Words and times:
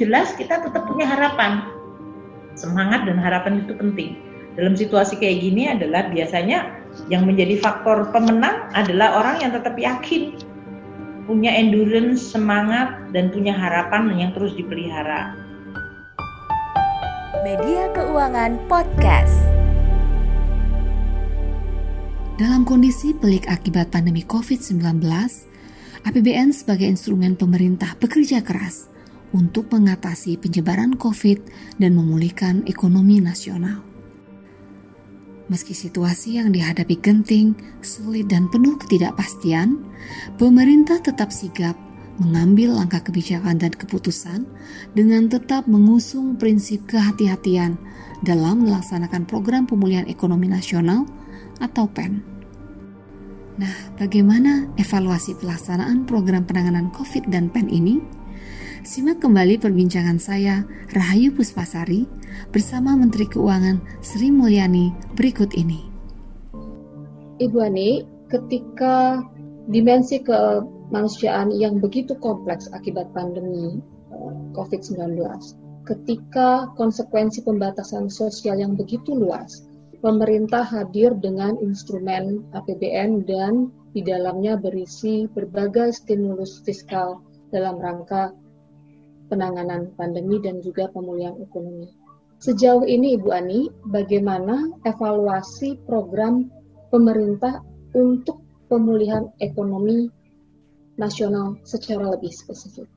jelas 0.00 0.32
kita 0.32 0.64
tetap 0.64 0.88
punya 0.88 1.04
harapan. 1.04 1.68
Semangat 2.56 3.04
dan 3.04 3.20
harapan 3.20 3.60
itu 3.60 3.76
penting. 3.76 4.16
Dalam 4.56 4.72
situasi 4.72 5.20
kayak 5.20 5.44
gini 5.44 5.68
adalah 5.68 6.08
biasanya 6.08 6.72
yang 7.12 7.28
menjadi 7.28 7.60
faktor 7.60 8.08
pemenang 8.08 8.64
adalah 8.72 9.20
orang 9.20 9.44
yang 9.44 9.52
tetap 9.52 9.76
yakin, 9.76 10.40
punya 11.28 11.52
endurance, 11.52 12.24
semangat, 12.24 12.96
dan 13.12 13.28
punya 13.28 13.52
harapan 13.52 14.08
yang 14.16 14.32
terus 14.32 14.56
dipelihara. 14.56 15.36
Media 17.44 17.92
Keuangan 17.92 18.56
Podcast. 18.66 19.36
Dalam 22.40 22.64
kondisi 22.64 23.12
pelik 23.12 23.44
akibat 23.52 23.92
pandemi 23.92 24.24
COVID-19, 24.24 24.80
APBN 26.08 26.56
sebagai 26.56 26.88
instrumen 26.88 27.36
pemerintah 27.36 27.92
bekerja 28.00 28.40
keras 28.40 28.89
untuk 29.30 29.70
mengatasi 29.70 30.38
penyebaran 30.38 30.98
COVID 30.98 31.38
dan 31.78 31.94
memulihkan 31.94 32.66
ekonomi 32.66 33.22
nasional. 33.22 33.82
Meski 35.50 35.74
situasi 35.74 36.38
yang 36.38 36.54
dihadapi 36.54 36.94
genting, 37.02 37.58
sulit, 37.82 38.30
dan 38.30 38.46
penuh 38.46 38.78
ketidakpastian, 38.78 39.82
pemerintah 40.38 41.02
tetap 41.02 41.34
sigap 41.34 41.74
mengambil 42.22 42.78
langkah 42.78 43.02
kebijakan 43.02 43.58
dan 43.58 43.74
keputusan 43.74 44.46
dengan 44.94 45.26
tetap 45.26 45.66
mengusung 45.66 46.38
prinsip 46.38 46.86
kehati-hatian 46.86 47.80
dalam 48.22 48.62
melaksanakan 48.62 49.26
program 49.26 49.66
pemulihan 49.66 50.06
ekonomi 50.06 50.46
nasional 50.46 51.08
atau 51.58 51.88
PEN. 51.88 52.22
Nah, 53.58 53.74
bagaimana 53.98 54.70
evaluasi 54.78 55.34
pelaksanaan 55.40 56.06
program 56.06 56.46
penanganan 56.46 56.92
COVID 56.94 57.26
dan 57.26 57.50
PEN 57.50 57.68
ini? 57.72 58.19
Simak 58.80 59.20
kembali 59.20 59.60
perbincangan 59.60 60.16
saya, 60.16 60.64
Rahayu 60.96 61.36
Puspasari, 61.36 62.08
bersama 62.48 62.96
Menteri 62.96 63.28
Keuangan 63.28 63.76
Sri 64.00 64.32
Mulyani 64.32 64.88
berikut 65.20 65.52
ini. 65.52 65.84
Ibu 67.44 67.60
Ani, 67.60 68.08
ketika 68.32 69.20
dimensi 69.68 70.24
kemanusiaan 70.24 71.52
yang 71.52 71.76
begitu 71.76 72.16
kompleks 72.24 72.72
akibat 72.72 73.12
pandemi 73.12 73.84
eh, 74.16 74.34
COVID-19, 74.56 75.12
ketika 75.84 76.72
konsekuensi 76.80 77.44
pembatasan 77.44 78.08
sosial 78.08 78.64
yang 78.64 78.80
begitu 78.80 79.12
luas, 79.12 79.68
pemerintah 80.00 80.64
hadir 80.64 81.12
dengan 81.20 81.60
instrumen 81.60 82.48
APBN 82.56 83.28
dan 83.28 83.68
di 83.92 84.00
dalamnya 84.00 84.56
berisi 84.56 85.28
berbagai 85.28 85.92
stimulus 86.00 86.64
fiskal 86.64 87.20
dalam 87.52 87.76
rangka 87.76 88.32
penanganan 89.30 89.94
pandemi 89.94 90.42
dan 90.42 90.58
juga 90.58 90.90
pemulihan 90.90 91.38
ekonomi. 91.38 91.86
Sejauh 92.42 92.82
ini 92.82 93.14
Ibu 93.14 93.28
Ani, 93.30 93.70
bagaimana 93.88 94.74
evaluasi 94.82 95.78
program 95.86 96.50
pemerintah 96.90 97.62
untuk 97.94 98.42
pemulihan 98.66 99.30
ekonomi 99.38 100.10
nasional 100.98 101.56
secara 101.62 102.10
lebih 102.10 102.32
spesifik? 102.34 102.90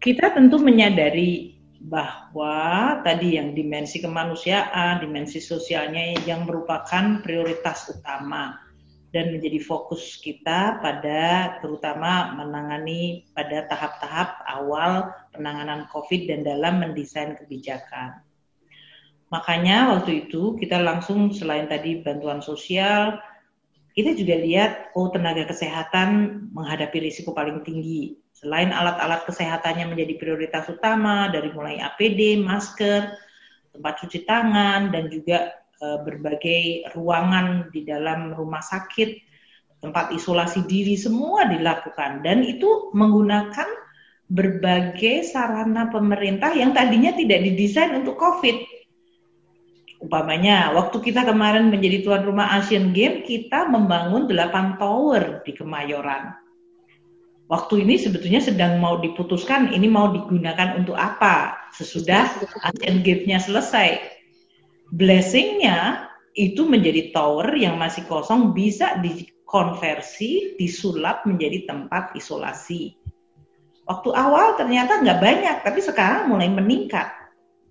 Kita 0.00 0.32
tentu 0.32 0.56
menyadari 0.60 1.58
bahwa 1.84 2.96
tadi 3.04 3.36
yang 3.36 3.52
dimensi 3.52 4.00
kemanusiaan, 4.00 5.04
dimensi 5.04 5.36
sosialnya 5.36 6.16
yang 6.24 6.48
merupakan 6.48 7.20
prioritas 7.20 7.92
utama 7.92 8.63
dan 9.14 9.30
menjadi 9.30 9.62
fokus 9.62 10.18
kita 10.18 10.82
pada 10.82 11.54
terutama 11.62 12.34
menangani 12.34 13.22
pada 13.30 13.62
tahap-tahap 13.70 14.42
awal 14.50 15.14
penanganan 15.30 15.86
COVID 15.94 16.26
dan 16.26 16.42
dalam 16.42 16.82
mendesain 16.82 17.38
kebijakan. 17.38 18.18
Makanya 19.30 19.94
waktu 19.94 20.26
itu 20.26 20.58
kita 20.58 20.82
langsung 20.82 21.30
selain 21.30 21.70
tadi 21.70 22.02
bantuan 22.02 22.42
sosial, 22.42 23.22
kita 23.94 24.18
juga 24.18 24.34
lihat 24.34 24.90
oh 24.98 25.14
tenaga 25.14 25.46
kesehatan 25.46 26.50
menghadapi 26.50 26.98
risiko 26.98 27.30
paling 27.30 27.62
tinggi. 27.62 28.18
Selain 28.34 28.74
alat-alat 28.74 29.22
kesehatannya 29.30 29.94
menjadi 29.94 30.18
prioritas 30.18 30.66
utama 30.66 31.30
dari 31.30 31.54
mulai 31.54 31.78
APD, 31.78 32.42
masker, 32.42 33.14
tempat 33.70 33.94
cuci 34.02 34.26
tangan 34.26 34.90
dan 34.90 35.06
juga 35.06 35.54
berbagai 36.04 36.92
ruangan 36.96 37.68
di 37.68 37.84
dalam 37.84 38.32
rumah 38.32 38.64
sakit, 38.64 39.20
tempat 39.84 40.16
isolasi 40.16 40.64
diri 40.64 40.96
semua 40.96 41.44
dilakukan 41.44 42.24
dan 42.24 42.40
itu 42.40 42.88
menggunakan 42.96 43.68
berbagai 44.24 45.28
sarana 45.28 45.92
pemerintah 45.92 46.56
yang 46.56 46.72
tadinya 46.72 47.12
tidak 47.12 47.44
didesain 47.44 47.92
untuk 47.92 48.16
COVID. 48.16 48.56
Umpamanya, 50.00 50.72
waktu 50.72 51.00
kita 51.00 51.24
kemarin 51.24 51.68
menjadi 51.72 52.04
tuan 52.04 52.24
rumah 52.24 52.56
Asian 52.56 52.92
Games, 52.92 53.24
kita 53.24 53.68
membangun 53.68 54.28
8 54.28 54.76
tower 54.80 55.44
di 55.44 55.52
Kemayoran. 55.56 56.36
Waktu 57.44 57.84
ini 57.84 58.00
sebetulnya 58.00 58.40
sedang 58.40 58.80
mau 58.80 58.96
diputuskan 59.00 59.68
ini 59.72 59.84
mau 59.84 60.08
digunakan 60.08 60.80
untuk 60.80 60.96
apa 60.96 61.68
sesudah 61.76 62.24
Asian 62.64 63.04
Games-nya 63.04 63.36
selesai 63.36 64.13
blessingnya 64.92 66.10
itu 66.34 66.66
menjadi 66.66 67.14
tower 67.14 67.54
yang 67.54 67.78
masih 67.78 68.02
kosong 68.10 68.52
bisa 68.52 68.98
dikonversi, 68.98 70.58
disulap 70.58 71.22
menjadi 71.24 71.70
tempat 71.70 72.12
isolasi. 72.18 72.98
Waktu 73.84 74.10
awal 74.16 74.56
ternyata 74.58 75.04
nggak 75.04 75.20
banyak, 75.20 75.56
tapi 75.62 75.80
sekarang 75.84 76.32
mulai 76.32 76.50
meningkat. 76.50 77.06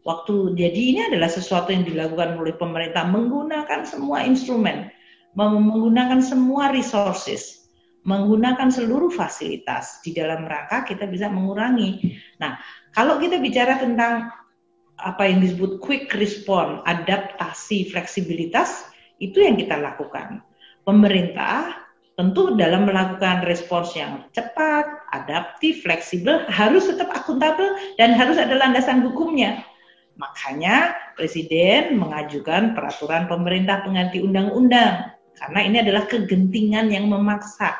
Waktu 0.03 0.55
jadi 0.55 0.81
ini 0.93 1.01
adalah 1.11 1.31
sesuatu 1.31 1.71
yang 1.71 1.87
dilakukan 1.87 2.35
oleh 2.35 2.53
pemerintah 2.55 3.07
menggunakan 3.07 3.87
semua 3.87 4.23
instrumen, 4.23 4.91
menggunakan 5.33 6.19
semua 6.19 6.69
resources, 6.75 7.71
menggunakan 8.03 8.67
seluruh 8.67 9.09
fasilitas 9.09 10.03
di 10.03 10.11
dalam 10.11 10.43
rangka 10.43 10.83
kita 10.83 11.07
bisa 11.07 11.31
mengurangi. 11.31 12.19
Nah, 12.37 12.59
kalau 12.91 13.15
kita 13.17 13.39
bicara 13.39 13.79
tentang 13.79 14.42
apa 15.03 15.27
yang 15.27 15.43
disebut 15.43 15.83
quick 15.83 16.09
response, 16.15 16.79
adaptasi, 16.87 17.91
fleksibilitas, 17.91 18.87
itu 19.19 19.43
yang 19.43 19.59
kita 19.59 19.75
lakukan. 19.75 20.39
Pemerintah 20.87 21.83
tentu 22.15 22.53
dalam 22.55 22.87
melakukan 22.87 23.43
respons 23.43 23.93
yang 23.97 24.25
cepat, 24.31 24.85
adaptif, 25.11 25.83
fleksibel, 25.83 26.45
harus 26.47 26.87
tetap 26.87 27.11
akuntabel 27.11 27.75
dan 27.99 28.15
harus 28.15 28.39
ada 28.39 28.55
landasan 28.55 29.03
hukumnya. 29.03 29.65
Makanya 30.13 30.93
Presiden 31.17 31.97
mengajukan 31.97 32.77
peraturan 32.77 33.25
pemerintah 33.25 33.81
pengganti 33.81 34.21
undang-undang 34.21 35.13
karena 35.37 35.59
ini 35.65 35.77
adalah 35.81 36.05
kegentingan 36.05 36.93
yang 36.93 37.09
memaksa. 37.09 37.73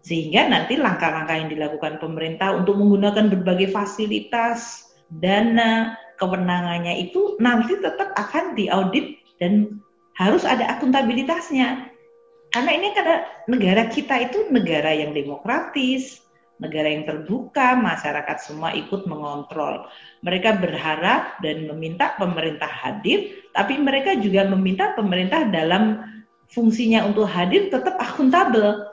Sehingga 0.00 0.48
nanti 0.48 0.78
langkah-langkah 0.78 1.34
yang 1.34 1.50
dilakukan 1.50 1.98
pemerintah 1.98 2.54
untuk 2.56 2.78
menggunakan 2.78 3.26
berbagai 3.26 3.74
fasilitas, 3.74 4.86
dana, 5.10 5.98
kewenangannya 6.16 7.08
itu 7.08 7.36
nanti 7.38 7.76
tetap 7.78 8.12
akan 8.16 8.56
diaudit 8.56 9.20
dan 9.40 9.80
harus 10.16 10.42
ada 10.48 10.64
akuntabilitasnya. 10.76 11.92
Karena 12.50 12.70
ini 12.72 12.88
karena 12.96 13.16
negara 13.52 13.84
kita 13.92 14.16
itu 14.32 14.48
negara 14.48 14.88
yang 14.96 15.12
demokratis, 15.12 16.24
negara 16.56 16.88
yang 16.88 17.04
terbuka, 17.04 17.76
masyarakat 17.76 18.36
semua 18.40 18.72
ikut 18.72 19.04
mengontrol. 19.04 19.84
Mereka 20.24 20.56
berharap 20.56 21.36
dan 21.44 21.68
meminta 21.68 22.16
pemerintah 22.16 22.68
hadir, 22.68 23.44
tapi 23.52 23.76
mereka 23.76 24.16
juga 24.16 24.48
meminta 24.48 24.96
pemerintah 24.96 25.44
dalam 25.52 26.00
fungsinya 26.48 27.04
untuk 27.04 27.28
hadir 27.28 27.68
tetap 27.68 28.00
akuntabel. 28.00 28.88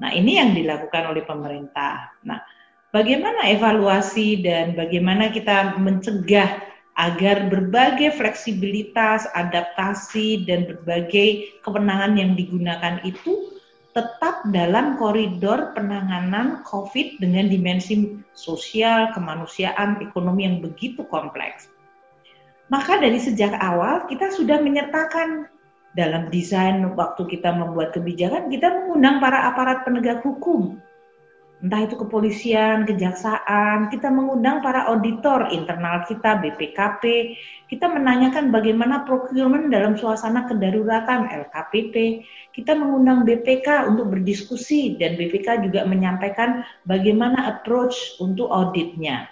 Nah, 0.00 0.10
ini 0.10 0.40
yang 0.40 0.56
dilakukan 0.56 1.12
oleh 1.12 1.22
pemerintah. 1.22 2.10
Nah, 2.24 2.40
bagaimana 2.92 3.48
evaluasi 3.50 4.44
dan 4.44 4.76
bagaimana 4.76 5.32
kita 5.32 5.80
mencegah 5.80 6.60
agar 7.00 7.48
berbagai 7.48 8.20
fleksibilitas, 8.20 9.24
adaptasi, 9.32 10.44
dan 10.44 10.68
berbagai 10.68 11.60
kewenangan 11.64 12.20
yang 12.20 12.36
digunakan 12.36 13.00
itu 13.00 13.48
tetap 13.96 14.44
dalam 14.52 14.96
koridor 14.96 15.72
penanganan 15.76 16.64
COVID 16.68 17.20
dengan 17.20 17.48
dimensi 17.48 18.20
sosial, 18.36 19.12
kemanusiaan, 19.16 20.00
ekonomi 20.04 20.48
yang 20.48 20.60
begitu 20.64 21.04
kompleks. 21.08 21.68
Maka 22.72 23.00
dari 23.00 23.20
sejak 23.20 23.52
awal 23.60 24.08
kita 24.08 24.32
sudah 24.32 24.60
menyertakan 24.60 25.48
dalam 25.92 26.32
desain 26.32 26.80
waktu 26.96 27.28
kita 27.28 27.52
membuat 27.52 27.92
kebijakan, 27.92 28.48
kita 28.48 28.68
mengundang 28.72 29.20
para 29.20 29.52
aparat 29.52 29.84
penegak 29.84 30.24
hukum 30.24 30.80
entah 31.62 31.86
itu 31.86 31.94
kepolisian, 31.94 32.82
kejaksaan, 32.82 33.86
kita 33.94 34.10
mengundang 34.10 34.66
para 34.66 34.90
auditor 34.90 35.46
internal 35.54 36.02
kita, 36.10 36.42
BPKP, 36.42 37.34
kita 37.70 37.86
menanyakan 37.86 38.50
bagaimana 38.50 39.06
procurement 39.06 39.70
dalam 39.70 39.94
suasana 39.94 40.50
kedaruratan 40.50 41.30
LKPP, 41.30 42.26
kita 42.50 42.74
mengundang 42.74 43.22
BPK 43.22 43.86
untuk 43.86 44.10
berdiskusi 44.10 44.98
dan 44.98 45.14
BPK 45.14 45.62
juga 45.70 45.86
menyampaikan 45.86 46.66
bagaimana 46.82 47.46
approach 47.54 48.18
untuk 48.18 48.50
auditnya. 48.50 49.30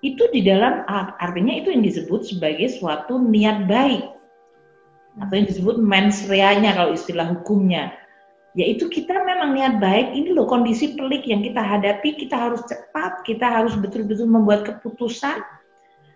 Itu 0.00 0.32
di 0.32 0.40
dalam 0.42 0.82
artinya 1.20 1.54
itu 1.54 1.70
yang 1.70 1.84
disebut 1.84 2.26
sebagai 2.26 2.72
suatu 2.72 3.20
niat 3.20 3.70
baik. 3.70 4.04
Atau 5.20 5.34
yang 5.36 5.46
disebut 5.46 5.76
mens 5.78 6.24
rea-nya 6.26 6.72
kalau 6.72 6.96
istilah 6.96 7.28
hukumnya 7.28 8.01
yaitu 8.52 8.88
kita 8.92 9.16
memang 9.24 9.56
niat 9.56 9.80
baik. 9.80 10.12
Ini 10.12 10.36
loh 10.36 10.44
kondisi 10.44 10.92
pelik 10.92 11.24
yang 11.24 11.40
kita 11.40 11.60
hadapi. 11.60 12.16
Kita 12.20 12.36
harus 12.36 12.60
cepat 12.68 13.24
kita 13.24 13.48
harus 13.48 13.72
betul-betul 13.80 14.28
membuat 14.28 14.68
keputusan. 14.68 15.40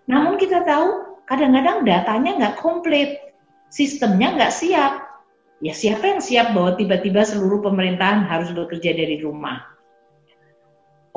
Namun 0.07 0.37
kita 0.37 0.63
tahu 0.69 1.21
kadang-kadang 1.25 1.89
datanya 1.89 2.31
nggak 2.37 2.57
komplit. 2.61 3.33
Sistemnya 3.73 4.37
nggak 4.37 4.53
siap. 4.53 4.93
Ya 5.65 5.73
siapa 5.73 6.05
yang 6.05 6.21
siap 6.21 6.53
bahwa 6.53 6.77
tiba-tiba 6.77 7.25
seluruh 7.25 7.65
pemerintahan 7.65 8.29
harus 8.29 8.53
bekerja 8.53 8.93
dari 8.93 9.25
rumah? 9.25 9.65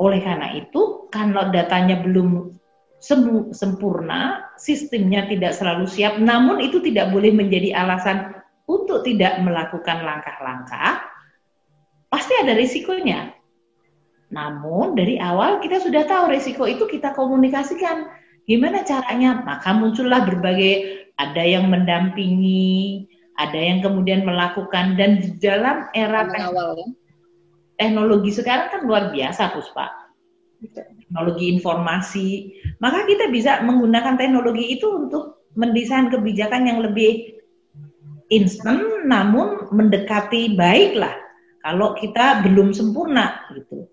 Oleh 0.00 0.24
karena 0.24 0.56
itu 0.56 1.12
kalau 1.12 1.52
datanya 1.52 2.00
belum 2.00 2.56
sempurna 3.52 4.48
sistemnya 4.56 5.28
tidak 5.28 5.52
selalu 5.52 5.84
siap. 5.84 6.16
Namun 6.16 6.64
itu 6.64 6.80
tidak 6.80 7.12
boleh 7.12 7.36
menjadi 7.36 7.76
alasan 7.76 8.32
untuk 8.64 9.04
tidak 9.04 9.36
melakukan 9.44 10.00
langkah-langkah 10.00 11.09
pasti 12.20 12.36
ada 12.36 12.52
risikonya. 12.52 13.32
Namun 14.28 14.92
dari 14.92 15.16
awal 15.16 15.64
kita 15.64 15.80
sudah 15.80 16.04
tahu 16.04 16.36
risiko 16.36 16.68
itu 16.68 16.84
kita 16.84 17.16
komunikasikan. 17.16 18.12
Gimana 18.44 18.84
caranya? 18.84 19.40
Maka 19.40 19.72
muncullah 19.72 20.28
berbagai 20.28 21.08
ada 21.16 21.40
yang 21.40 21.72
mendampingi, 21.72 23.08
ada 23.40 23.56
yang 23.56 23.80
kemudian 23.80 24.28
melakukan 24.28 25.00
dan 25.00 25.24
di 25.24 25.32
dalam 25.40 25.88
era 25.96 26.28
teknologi, 26.28 26.84
ya? 26.84 26.88
teknologi 27.80 28.30
sekarang 28.36 28.68
kan 28.68 28.80
luar 28.84 29.08
biasa, 29.16 29.56
Puspa. 29.56 29.88
Teknologi 30.60 31.56
informasi, 31.56 32.28
maka 32.84 33.08
kita 33.08 33.32
bisa 33.32 33.64
menggunakan 33.64 34.20
teknologi 34.20 34.76
itu 34.76 35.08
untuk 35.08 35.48
mendesain 35.56 36.12
kebijakan 36.12 36.68
yang 36.68 36.84
lebih 36.84 37.40
instan 38.28 39.08
namun 39.08 39.72
mendekati 39.72 40.52
baiklah 40.54 41.29
kalau 41.60 41.96
kita 41.96 42.44
belum 42.44 42.72
sempurna 42.72 43.46
gitu. 43.56 43.88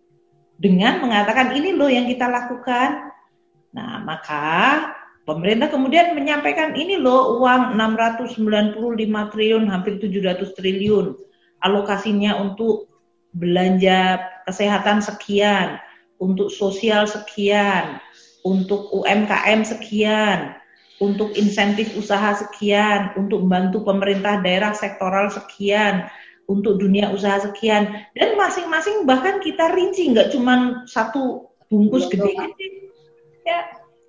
Dengan 0.58 1.06
mengatakan 1.06 1.54
ini 1.54 1.76
loh 1.76 1.92
yang 1.92 2.10
kita 2.10 2.26
lakukan. 2.26 3.14
Nah, 3.78 4.02
maka 4.02 4.46
pemerintah 5.28 5.70
kemudian 5.70 6.18
menyampaikan 6.18 6.74
ini 6.74 6.98
loh 6.98 7.38
uang 7.44 7.78
695 7.78 9.34
triliun 9.34 9.70
hampir 9.70 10.02
700 10.02 10.58
triliun 10.58 11.14
alokasinya 11.62 12.38
untuk 12.42 12.90
belanja 13.38 14.24
kesehatan 14.50 15.04
sekian, 15.04 15.78
untuk 16.18 16.50
sosial 16.50 17.06
sekian, 17.06 18.02
untuk 18.42 18.90
UMKM 18.90 19.62
sekian, 19.68 20.58
untuk 20.98 21.36
insentif 21.38 21.94
usaha 21.94 22.34
sekian, 22.34 23.14
untuk 23.20 23.46
membantu 23.46 23.86
pemerintah 23.86 24.42
daerah 24.42 24.74
sektoral 24.74 25.30
sekian, 25.30 26.10
untuk 26.48 26.80
dunia 26.80 27.12
usaha 27.12 27.44
sekian. 27.44 28.08
Dan 28.16 28.40
masing-masing 28.40 29.04
bahkan 29.04 29.44
kita 29.44 29.72
rinci 29.76 30.12
nggak 30.12 30.32
cuma 30.34 30.84
satu 30.88 31.52
bungkus 31.68 32.08
gede-gede 32.08 32.88
ya 33.48 33.60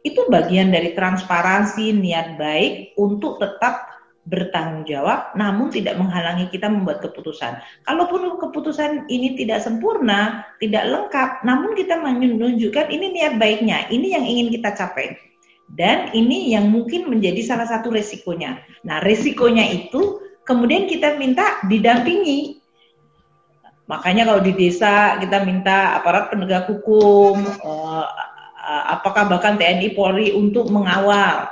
itu 0.07 0.27
bagian 0.31 0.71
dari 0.71 0.95
transparansi 0.95 1.91
niat 1.95 2.39
baik 2.39 2.95
untuk 2.99 3.43
tetap 3.43 3.87
bertanggung 4.29 4.85
jawab 4.85 5.33
namun 5.35 5.73
tidak 5.73 5.97
menghalangi 5.97 6.47
kita 6.53 6.69
membuat 6.69 7.01
keputusan. 7.01 7.59
Kalaupun 7.89 8.37
keputusan 8.39 9.09
ini 9.09 9.35
tidak 9.35 9.65
sempurna 9.65 10.45
tidak 10.63 10.85
lengkap 10.87 11.43
namun 11.43 11.75
kita 11.75 11.97
menunjukkan 11.99 12.93
ini 12.93 13.07
niat 13.15 13.41
baiknya 13.41 13.89
ini 13.89 14.15
yang 14.15 14.25
ingin 14.27 14.49
kita 14.55 14.77
capai. 14.77 15.17
Dan 15.69 16.09
ini 16.17 16.49
yang 16.57 16.73
mungkin 16.73 17.13
menjadi 17.13 17.45
salah 17.45 17.69
satu 17.69 17.93
resikonya. 17.93 18.57
Nah 18.89 19.05
resikonya 19.05 19.69
itu 19.69 20.28
kemudian 20.49 20.89
kita 20.89 21.21
minta 21.21 21.61
didampingi. 21.69 22.57
Makanya 23.85 24.25
kalau 24.29 24.41
di 24.41 24.57
desa 24.57 25.21
kita 25.21 25.45
minta 25.45 26.01
aparat 26.01 26.33
penegak 26.33 26.69
hukum, 26.69 27.45
uh, 27.61 28.05
apakah 28.89 29.29
bahkan 29.29 29.61
TNI 29.61 29.93
Polri 29.93 30.33
untuk 30.33 30.73
mengawal. 30.73 31.49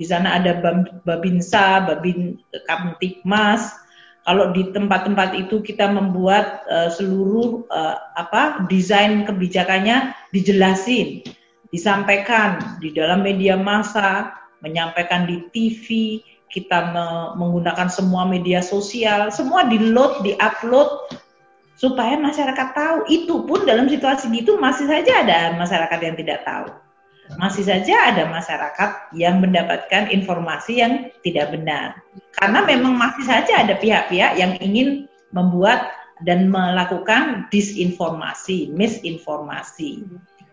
Di 0.00 0.08
sana 0.08 0.40
ada 0.40 0.56
Babinsa, 1.04 1.84
Babin 1.84 2.40
Kamtipmas. 2.64 3.76
Kalau 4.24 4.52
di 4.52 4.68
tempat-tempat 4.68 5.36
itu 5.36 5.64
kita 5.64 5.88
membuat 5.88 6.64
uh, 6.68 6.92
seluruh 6.92 7.64
uh, 7.72 7.96
apa 8.16 8.64
desain 8.68 9.24
kebijakannya 9.24 10.12
dijelasin, 10.32 11.24
disampaikan 11.72 12.76
di 12.80 12.92
dalam 12.92 13.24
media 13.24 13.56
massa, 13.56 14.36
menyampaikan 14.60 15.24
di 15.24 15.48
TV, 15.52 16.20
kita 16.50 16.92
menggunakan 17.38 17.86
semua 17.86 18.26
media 18.26 18.58
sosial, 18.60 19.30
semua 19.30 19.70
di-load, 19.70 20.26
di-upload 20.26 21.14
supaya 21.78 22.18
masyarakat 22.18 22.68
tahu. 22.74 22.98
Itu 23.06 23.46
pun 23.46 23.64
dalam 23.64 23.86
situasi 23.86 24.28
gitu 24.34 24.58
masih 24.58 24.90
saja 24.90 25.24
ada 25.24 25.40
masyarakat 25.56 25.98
yang 26.02 26.16
tidak 26.18 26.42
tahu. 26.44 26.68
Masih 27.38 27.62
saja 27.62 28.10
ada 28.10 28.26
masyarakat 28.26 29.14
yang 29.14 29.38
mendapatkan 29.38 30.10
informasi 30.10 30.82
yang 30.82 31.14
tidak 31.22 31.54
benar. 31.54 32.02
Karena 32.34 32.66
memang 32.66 32.98
masih 32.98 33.22
saja 33.22 33.62
ada 33.62 33.78
pihak-pihak 33.78 34.34
yang 34.34 34.58
ingin 34.58 35.06
membuat 35.30 35.94
dan 36.26 36.50
melakukan 36.50 37.46
disinformasi, 37.54 38.74
misinformasi. 38.74 40.04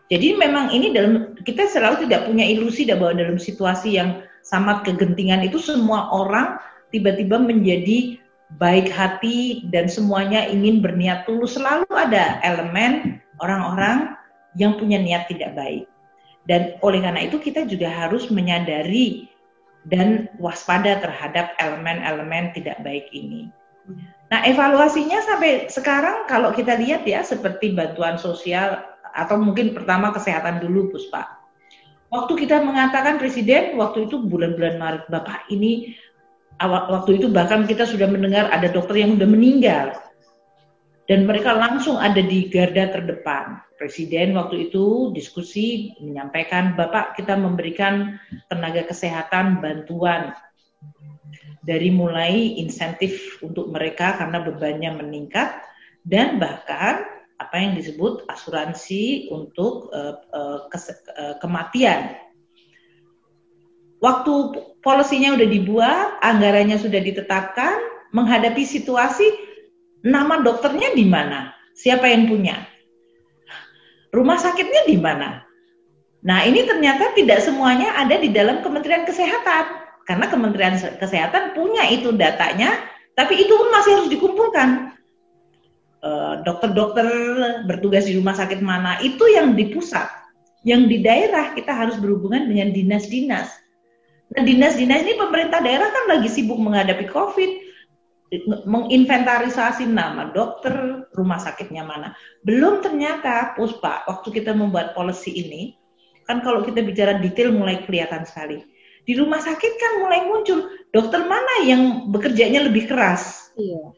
Jadi 0.07 0.39
memang 0.39 0.71
ini 0.71 0.95
dalam 0.95 1.35
kita 1.43 1.67
selalu 1.67 2.07
tidak 2.07 2.29
punya 2.29 2.47
ilusi 2.47 2.87
bahwa 2.87 3.17
dalam 3.17 3.35
situasi 3.35 3.99
yang 3.99 4.23
sama 4.47 4.79
kegentingan 4.87 5.43
itu 5.43 5.59
semua 5.59 6.07
orang 6.15 6.55
tiba-tiba 6.95 7.35
menjadi 7.35 8.15
baik 8.55 8.87
hati 8.87 9.67
dan 9.75 9.91
semuanya 9.91 10.47
ingin 10.47 10.79
berniat 10.79 11.27
tulus 11.27 11.59
selalu 11.59 11.83
ada 11.91 12.39
elemen 12.47 13.19
orang-orang 13.43 14.15
yang 14.55 14.79
punya 14.79 14.95
niat 14.95 15.27
tidak 15.27 15.51
baik 15.51 15.83
dan 16.47 16.79
oleh 16.79 17.03
karena 17.03 17.27
itu 17.27 17.37
kita 17.43 17.67
juga 17.67 17.91
harus 17.91 18.31
menyadari 18.31 19.27
dan 19.87 20.31
waspada 20.39 20.99
terhadap 20.99 21.55
elemen-elemen 21.59 22.55
tidak 22.55 22.79
baik 22.83 23.07
ini. 23.11 23.51
Nah, 24.27 24.43
evaluasinya 24.43 25.23
sampai 25.23 25.71
sekarang 25.71 26.27
kalau 26.27 26.51
kita 26.51 26.75
lihat 26.75 27.07
ya 27.07 27.23
seperti 27.23 27.71
bantuan 27.71 28.19
sosial 28.19 28.83
atau 29.15 29.39
mungkin 29.39 29.71
pertama 29.71 30.11
kesehatan 30.11 30.59
dulu 30.59 30.91
Puspa. 30.91 31.36
Waktu 32.07 32.47
kita 32.47 32.63
mengatakan 32.63 33.19
presiden, 33.19 33.75
waktu 33.75 34.07
itu 34.07 34.23
bulan-bulan 34.23 34.79
Maret, 34.79 35.03
Bapak 35.11 35.51
ini 35.51 35.91
waktu 36.63 37.19
itu 37.19 37.27
bahkan 37.27 37.67
kita 37.67 37.83
sudah 37.83 38.07
mendengar 38.07 38.47
ada 38.47 38.71
dokter 38.71 39.03
yang 39.03 39.19
sudah 39.19 39.27
meninggal. 39.27 39.87
Dan 41.07 41.23
mereka 41.23 41.55
langsung 41.55 41.95
ada 41.95 42.19
di 42.19 42.51
garda 42.51 42.91
terdepan. 42.91 43.63
Presiden 43.79 44.35
waktu 44.35 44.71
itu 44.71 45.11
diskusi 45.15 45.95
menyampaikan, 46.03 46.75
Bapak 46.75 47.15
kita 47.15 47.35
memberikan 47.35 48.19
tenaga 48.51 48.87
kesehatan 48.87 49.63
bantuan 49.63 50.35
dari 51.63 51.91
mulai 51.91 52.59
insentif 52.59 53.39
untuk 53.43 53.67
mereka 53.71 54.15
karena 54.15 54.39
bebannya 54.39 54.91
meningkat 54.95 55.59
dan 56.07 56.39
bahkan 56.39 57.16
apa 57.37 57.55
yang 57.61 57.77
disebut 57.77 58.25
asuransi 58.25 59.29
untuk 59.29 59.93
uh, 59.93 60.17
uh, 60.33 60.59
kes, 60.73 60.89
uh, 61.13 61.37
kematian. 61.37 62.17
Waktu 64.01 64.33
polisinya 64.81 65.37
sudah 65.37 65.49
dibuat, 65.49 66.07
anggarannya 66.21 66.77
sudah 66.77 67.01
ditetapkan, 67.01 67.77
menghadapi 68.13 68.61
situasi 68.65 69.25
nama 70.05 70.41
dokternya 70.41 70.93
di 70.93 71.05
mana? 71.05 71.53
Siapa 71.77 72.09
yang 72.09 72.29
punya? 72.29 72.57
Rumah 74.13 74.37
sakitnya 74.37 74.89
di 74.89 74.97
mana? 74.97 75.45
Nah, 76.25 76.41
ini 76.45 76.65
ternyata 76.65 77.13
tidak 77.13 77.45
semuanya 77.45 77.93
ada 77.93 78.17
di 78.17 78.33
dalam 78.33 78.65
Kementerian 78.65 79.05
Kesehatan. 79.05 79.85
Karena 80.09 80.25
Kementerian 80.25 80.73
Kesehatan 80.77 81.53
punya 81.53 81.85
itu 81.85 82.09
datanya, 82.15 82.73
tapi 83.13 83.45
itu 83.45 83.53
pun 83.53 83.69
masih 83.69 83.91
harus 84.01 84.09
dikumpulkan. 84.09 84.96
Eh, 85.97 86.35
dokter-dokter 86.45 87.09
bertugas 87.65 88.05
di 88.05 88.13
rumah 88.21 88.37
sakit 88.37 88.61
mana 88.61 89.01
itu 89.01 89.33
yang 89.33 89.57
di 89.57 89.73
pusat 89.73 90.05
yang 90.61 90.85
di 90.85 91.01
daerah 91.01 91.57
kita 91.57 91.73
harus 91.73 91.97
berhubungan 91.97 92.45
dengan 92.45 92.69
dinas-dinas 92.69 93.49
nah 94.29 94.45
dinas-dinas 94.45 95.01
ini 95.01 95.17
pemerintah 95.17 95.57
daerah 95.57 95.89
kan 95.89 96.05
lagi 96.05 96.29
sibuk 96.29 96.61
menghadapi 96.61 97.09
covid 97.09 97.49
menginventarisasi 98.67 99.87
nama 99.87 100.35
dokter, 100.35 101.07
rumah 101.15 101.39
sakitnya 101.39 101.87
mana. 101.87 102.11
Belum 102.43 102.83
ternyata, 102.83 103.55
Puspa, 103.55 104.03
waktu 104.03 104.35
kita 104.35 104.51
membuat 104.51 104.91
policy 104.91 105.31
ini, 105.31 105.79
kan 106.27 106.43
kalau 106.43 106.59
kita 106.59 106.83
bicara 106.83 107.23
detail 107.23 107.55
mulai 107.55 107.87
kelihatan 107.87 108.27
sekali. 108.27 108.67
Di 109.07 109.15
rumah 109.15 109.39
sakit 109.39 109.73
kan 109.79 110.03
mulai 110.03 110.27
muncul 110.27 110.59
dokter 110.91 111.23
mana 111.23 111.63
yang 111.63 112.11
bekerjanya 112.11 112.67
lebih 112.67 112.91
keras. 112.91 113.47
Iya, 113.55 113.95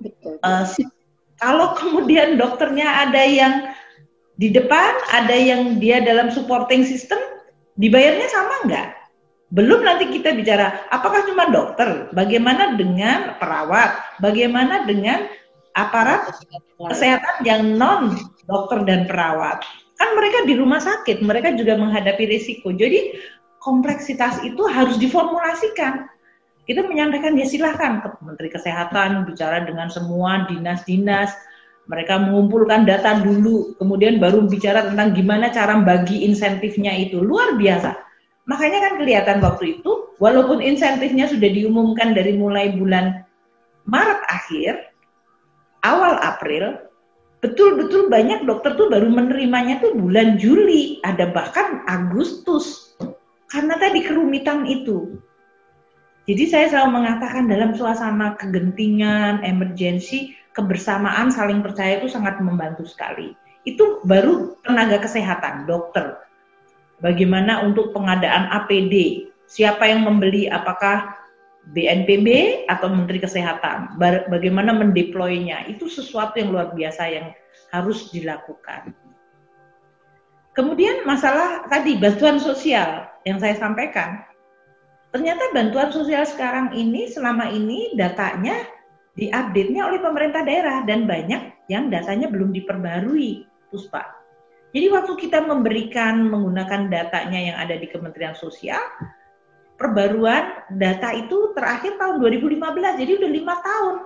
betul. 0.00 0.40
Uh, 0.40 0.64
kalau 1.40 1.72
kemudian 1.74 2.36
dokternya 2.36 3.08
ada 3.08 3.24
yang 3.24 3.54
di 4.40 4.52
depan, 4.52 4.92
ada 5.12 5.32
yang 5.32 5.80
dia 5.80 6.00
dalam 6.00 6.28
supporting 6.32 6.84
system, 6.84 7.18
dibayarnya 7.80 8.28
sama 8.28 8.54
nggak? 8.68 8.88
Belum 9.50 9.82
nanti 9.82 10.06
kita 10.14 10.30
bicara 10.36 10.86
apakah 10.94 11.26
cuma 11.26 11.50
dokter, 11.50 12.06
bagaimana 12.14 12.78
dengan 12.78 13.34
perawat, 13.42 14.20
bagaimana 14.22 14.86
dengan 14.86 15.26
aparat 15.74 16.30
kesehatan 16.78 17.42
yang 17.42 17.74
non 17.74 18.14
dokter 18.46 18.86
dan 18.86 19.10
perawat. 19.10 19.64
Kan 19.98 20.16
mereka 20.16 20.48
di 20.48 20.54
rumah 20.56 20.80
sakit, 20.80 21.20
mereka 21.20 21.52
juga 21.58 21.76
menghadapi 21.76 22.24
risiko. 22.30 22.72
Jadi 22.72 23.18
kompleksitas 23.60 24.40
itu 24.46 24.64
harus 24.70 24.96
diformulasikan. 24.96 26.08
Kita 26.70 26.86
menyampaikan 26.86 27.34
ya 27.34 27.50
silahkan 27.50 27.98
ke 27.98 28.22
Menteri 28.22 28.46
Kesehatan 28.46 29.26
bicara 29.26 29.66
dengan 29.66 29.90
semua 29.90 30.46
dinas-dinas, 30.46 31.34
mereka 31.90 32.22
mengumpulkan 32.22 32.86
data 32.86 33.18
dulu, 33.18 33.74
kemudian 33.82 34.22
baru 34.22 34.46
bicara 34.46 34.86
tentang 34.86 35.10
gimana 35.10 35.50
cara 35.50 35.82
bagi 35.82 36.22
insentifnya 36.22 36.94
itu. 36.94 37.18
Luar 37.18 37.58
biasa. 37.58 37.98
Makanya 38.46 38.86
kan 38.86 38.92
kelihatan 39.02 39.42
waktu 39.42 39.82
itu, 39.82 40.14
walaupun 40.22 40.62
insentifnya 40.62 41.26
sudah 41.26 41.50
diumumkan 41.50 42.14
dari 42.14 42.38
mulai 42.38 42.70
bulan 42.78 43.26
Maret 43.90 44.22
akhir, 44.30 44.94
awal 45.82 46.22
April, 46.22 46.86
betul-betul 47.42 48.06
banyak 48.06 48.46
dokter 48.46 48.78
tuh 48.78 48.86
baru 48.86 49.10
menerimanya 49.10 49.82
tuh 49.82 49.98
bulan 49.98 50.38
Juli, 50.38 51.02
ada 51.02 51.34
bahkan 51.34 51.82
Agustus. 51.90 52.94
Karena 53.50 53.74
tadi 53.74 54.06
kerumitan 54.06 54.70
itu. 54.70 55.18
Jadi 56.30 56.44
saya 56.46 56.70
selalu 56.70 57.02
mengatakan 57.02 57.50
dalam 57.50 57.74
suasana 57.74 58.38
kegentingan, 58.38 59.42
emergensi, 59.42 60.38
kebersamaan, 60.54 61.34
saling 61.34 61.58
percaya 61.58 61.98
itu 61.98 62.06
sangat 62.06 62.38
membantu 62.38 62.86
sekali. 62.86 63.34
Itu 63.66 63.98
baru 64.06 64.54
tenaga 64.62 65.02
kesehatan, 65.02 65.66
dokter, 65.66 66.22
bagaimana 67.02 67.66
untuk 67.66 67.90
pengadaan 67.90 68.46
APD, 68.46 69.26
siapa 69.50 69.90
yang 69.90 70.06
membeli, 70.06 70.46
apakah 70.46 71.18
BNPB 71.74 72.62
atau 72.70 72.86
Menteri 72.94 73.18
Kesehatan, 73.18 73.98
bagaimana 74.30 74.70
mendeploynya, 74.70 75.66
itu 75.66 75.90
sesuatu 75.90 76.38
yang 76.38 76.54
luar 76.54 76.70
biasa 76.70 77.10
yang 77.10 77.26
harus 77.74 78.06
dilakukan. 78.14 78.94
Kemudian 80.54 81.02
masalah 81.02 81.66
tadi 81.66 81.98
bantuan 81.98 82.38
sosial 82.38 83.10
yang 83.26 83.42
saya 83.42 83.58
sampaikan, 83.58 84.29
ternyata 85.10 85.50
bantuan 85.54 85.90
sosial 85.90 86.26
sekarang 86.26 86.74
ini 86.74 87.10
selama 87.10 87.50
ini 87.50 87.94
datanya 87.94 88.66
diupdate-nya 89.18 89.82
oleh 89.90 90.00
pemerintah 90.00 90.42
daerah 90.46 90.86
dan 90.86 91.04
banyak 91.04 91.66
yang 91.66 91.90
datanya 91.90 92.30
belum 92.30 92.54
diperbarui, 92.54 93.46
Puspa. 93.70 94.20
Jadi 94.70 94.86
waktu 94.90 95.12
kita 95.18 95.42
memberikan 95.42 96.30
menggunakan 96.30 96.86
datanya 96.90 97.40
yang 97.42 97.56
ada 97.58 97.74
di 97.74 97.90
Kementerian 97.90 98.38
Sosial, 98.38 98.78
perbaruan 99.74 100.62
data 100.78 101.10
itu 101.14 101.50
terakhir 101.58 101.98
tahun 101.98 102.22
2015, 102.22 103.00
jadi 103.02 103.12
udah 103.18 103.30
lima 103.30 103.54
tahun. 103.66 103.96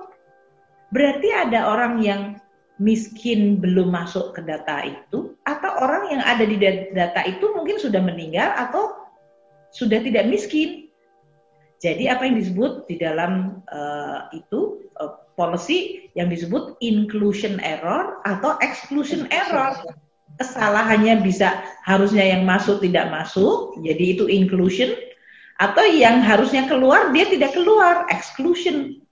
Berarti 0.89 1.29
ada 1.37 1.69
orang 1.69 2.01
yang 2.01 2.21
miskin 2.81 3.61
belum 3.61 3.93
masuk 3.93 4.33
ke 4.33 4.41
data 4.41 4.89
itu, 4.89 5.37
atau 5.45 5.71
orang 5.85 6.17
yang 6.17 6.23
ada 6.25 6.49
di 6.49 6.57
data 6.97 7.21
itu 7.29 7.45
mungkin 7.53 7.77
sudah 7.77 8.01
meninggal 8.01 8.57
atau 8.57 9.05
sudah 9.69 10.01
tidak 10.01 10.33
miskin. 10.33 10.84
Jadi 11.83 12.09
apa 12.09 12.25
yang 12.25 12.37
disebut 12.41 12.87
di 12.89 12.97
dalam 12.97 13.61
uh, 13.69 14.31
itu 14.33 14.89
uh, 14.99 15.21
policy 15.35 16.11
yang 16.15 16.31
disebut 16.31 16.79
inclusion 16.81 17.59
error 17.61 18.23
atau 18.25 18.57
exclusion 18.63 19.27
error 19.29 19.75
kesalahannya 20.39 21.23
bisa 21.23 21.63
harusnya 21.87 22.25
yang 22.27 22.43
masuk 22.43 22.83
tidak 22.83 23.11
masuk, 23.11 23.79
jadi 23.83 24.19
itu 24.19 24.25
inclusion, 24.27 24.91
atau 25.63 25.85
yang 25.87 26.19
harusnya 26.23 26.67
keluar 26.67 27.15
dia 27.15 27.31
tidak 27.31 27.55
keluar, 27.55 28.11
exclusion. 28.11 29.04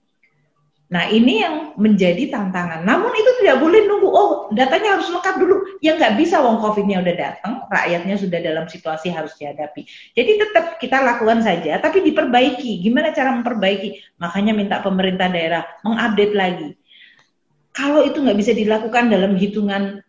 Nah 0.93 1.09
ini 1.09 1.41
yang 1.41 1.73
menjadi 1.81 2.29
tantangan. 2.29 2.85
Namun 2.85 3.09
itu 3.17 3.31
tidak 3.41 3.65
boleh 3.65 3.89
nunggu, 3.89 4.09
oh 4.13 4.31
datanya 4.53 5.01
harus 5.01 5.09
lengkap 5.09 5.41
dulu. 5.41 5.57
Ya 5.81 5.97
nggak 5.97 6.21
bisa, 6.21 6.45
wong 6.45 6.61
COVID-nya 6.61 7.01
udah 7.01 7.15
datang, 7.17 7.65
rakyatnya 7.73 8.21
sudah 8.21 8.39
dalam 8.45 8.69
situasi 8.69 9.09
harus 9.09 9.33
dihadapi. 9.41 9.89
Jadi 10.13 10.33
tetap 10.37 10.77
kita 10.77 11.01
lakukan 11.01 11.41
saja, 11.41 11.81
tapi 11.81 12.05
diperbaiki. 12.05 12.85
Gimana 12.85 13.17
cara 13.17 13.33
memperbaiki? 13.33 14.21
Makanya 14.21 14.53
minta 14.53 14.85
pemerintah 14.85 15.33
daerah 15.33 15.65
mengupdate 15.81 16.37
lagi. 16.37 16.69
Kalau 17.73 18.05
itu 18.05 18.21
nggak 18.21 18.37
bisa 18.37 18.53
dilakukan 18.53 19.09
dalam 19.09 19.33
hitungan 19.33 20.05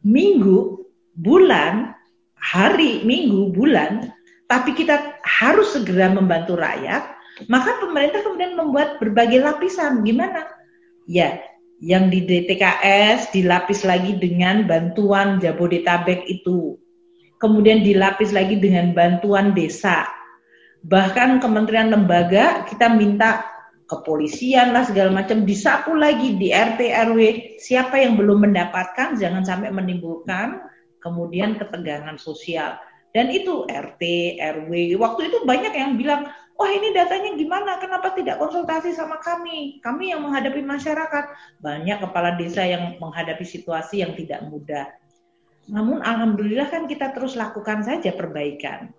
minggu, 0.00 0.88
bulan, 1.20 1.92
hari, 2.40 3.04
minggu, 3.04 3.52
bulan, 3.52 4.08
tapi 4.48 4.72
kita 4.72 5.20
harus 5.20 5.76
segera 5.76 6.08
membantu 6.08 6.56
rakyat, 6.56 7.12
maka 7.50 7.82
pemerintah 7.82 8.22
kemudian 8.22 8.54
membuat 8.54 9.02
berbagai 9.02 9.42
lapisan. 9.42 10.06
Gimana? 10.06 10.46
Ya, 11.04 11.42
yang 11.82 12.08
di 12.08 12.22
DTKS 12.24 13.34
dilapis 13.34 13.82
lagi 13.82 14.16
dengan 14.16 14.64
bantuan 14.64 15.42
Jabodetabek 15.42 16.24
itu. 16.30 16.78
Kemudian 17.42 17.82
dilapis 17.84 18.30
lagi 18.32 18.56
dengan 18.56 18.94
bantuan 18.94 19.52
desa. 19.52 20.06
Bahkan 20.84 21.42
kementerian 21.42 21.92
lembaga 21.92 22.64
kita 22.70 22.92
minta 22.92 23.44
kepolisian 23.84 24.72
lah 24.72 24.88
segala 24.88 25.12
macam 25.12 25.44
disapu 25.44 25.92
lagi 25.92 26.40
di 26.40 26.48
RT 26.48 26.80
RW 27.12 27.20
siapa 27.60 28.00
yang 28.00 28.16
belum 28.16 28.48
mendapatkan 28.48 29.20
jangan 29.20 29.44
sampai 29.44 29.68
menimbulkan 29.68 30.64
kemudian 31.04 31.60
ketegangan 31.60 32.16
sosial 32.16 32.80
dan 33.12 33.28
itu 33.28 33.68
RT 33.68 34.02
RW 34.40 34.96
waktu 34.96 35.28
itu 35.28 35.38
banyak 35.44 35.72
yang 35.76 36.00
bilang 36.00 36.32
wah 36.54 36.70
ini 36.70 36.94
datanya 36.94 37.34
gimana? 37.34 37.78
Kenapa 37.82 38.14
tidak 38.14 38.38
konsultasi 38.38 38.94
sama 38.94 39.18
kami? 39.18 39.82
Kami 39.82 40.14
yang 40.14 40.22
menghadapi 40.22 40.62
masyarakat. 40.62 41.24
Banyak 41.58 41.98
kepala 42.02 42.38
desa 42.38 42.62
yang 42.62 42.96
menghadapi 43.02 43.42
situasi 43.42 44.02
yang 44.06 44.14
tidak 44.14 44.46
mudah. 44.46 44.86
Namun 45.70 46.04
alhamdulillah 46.04 46.68
kan 46.68 46.84
kita 46.84 47.10
terus 47.16 47.34
lakukan 47.34 47.82
saja 47.82 48.12
perbaikan. 48.14 48.92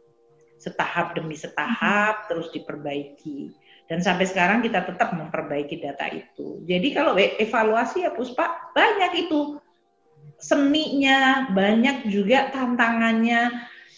Setahap 0.59 1.15
demi 1.15 1.37
setahap 1.37 2.27
terus 2.31 2.49
diperbaiki. 2.51 3.53
Dan 3.85 4.01
sampai 4.01 4.25
sekarang 4.25 4.65
kita 4.65 4.81
tetap 4.81 5.13
memperbaiki 5.13 5.77
data 5.77 6.09
itu. 6.09 6.65
Jadi 6.65 6.87
kalau 6.89 7.13
e- 7.21 7.37
evaluasi 7.37 8.01
ya 8.01 8.11
Puspa 8.11 8.73
banyak 8.73 9.29
itu. 9.29 9.61
Seninya, 10.41 11.47
banyak 11.53 12.09
juga 12.09 12.49
tantangannya 12.49 13.53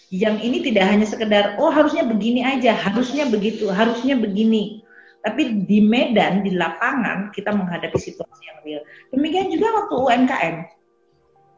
yang 0.07 0.39
ini 0.39 0.63
tidak 0.63 0.87
hanya 0.87 1.03
sekedar 1.03 1.59
oh 1.59 1.67
harusnya 1.67 2.07
begini 2.07 2.39
aja, 2.43 2.71
harusnya 2.71 3.27
begitu, 3.27 3.67
harusnya 3.67 4.15
begini. 4.15 4.83
Tapi 5.19 5.67
di 5.67 5.83
medan, 5.83 6.47
di 6.47 6.55
lapangan 6.55 7.35
kita 7.35 7.51
menghadapi 7.51 7.99
situasi 7.99 8.41
yang 8.47 8.59
real. 8.63 8.81
Demikian 9.11 9.51
juga 9.51 9.67
waktu 9.75 9.95
UMKM. 9.99 10.57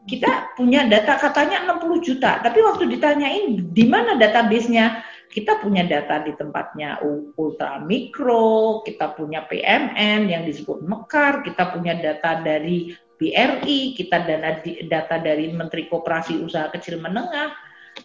Kita 0.10 0.58
punya 0.58 0.90
data 0.90 1.22
katanya 1.22 1.70
60 1.70 2.02
juta, 2.02 2.42
tapi 2.42 2.66
waktu 2.66 2.90
ditanyain 2.90 3.70
di 3.70 3.86
mana 3.86 4.18
database-nya 4.18 5.06
kita 5.30 5.62
punya 5.62 5.86
data 5.86 6.26
di 6.26 6.34
tempatnya 6.34 6.98
ultra 7.38 7.78
mikro, 7.86 8.82
kita 8.82 9.14
punya 9.14 9.46
PMN 9.46 10.26
yang 10.26 10.50
disebut 10.50 10.82
Mekar, 10.82 11.46
kita 11.46 11.70
punya 11.70 11.94
data 11.94 12.42
dari 12.42 12.90
BRI, 13.22 13.94
kita 13.94 14.26
dana 14.26 14.58
data 14.90 15.22
dari 15.22 15.54
Menteri 15.54 15.86
Koperasi 15.86 16.42
Usaha 16.42 16.74
Kecil 16.74 16.98
Menengah, 16.98 17.54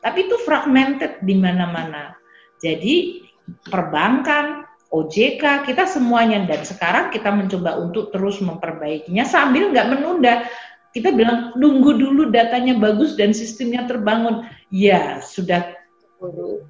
tapi 0.00 0.28
itu 0.28 0.36
fragmented 0.44 1.22
di 1.24 1.34
mana-mana. 1.38 2.16
Jadi 2.60 3.24
perbankan, 3.68 4.64
OJK, 4.94 5.66
kita 5.66 5.90
semuanya 5.90 6.46
dan 6.46 6.62
sekarang 6.62 7.10
kita 7.10 7.34
mencoba 7.34 7.82
untuk 7.82 8.14
terus 8.14 8.38
memperbaikinya 8.38 9.26
sambil 9.26 9.74
nggak 9.74 9.90
menunda. 9.90 10.46
Kita 10.94 11.10
bilang 11.10 11.50
nunggu 11.58 11.98
dulu 11.98 12.30
datanya 12.30 12.78
bagus 12.78 13.18
dan 13.18 13.34
sistemnya 13.34 13.82
terbangun. 13.90 14.46
Ya 14.70 15.18
sudah 15.18 15.74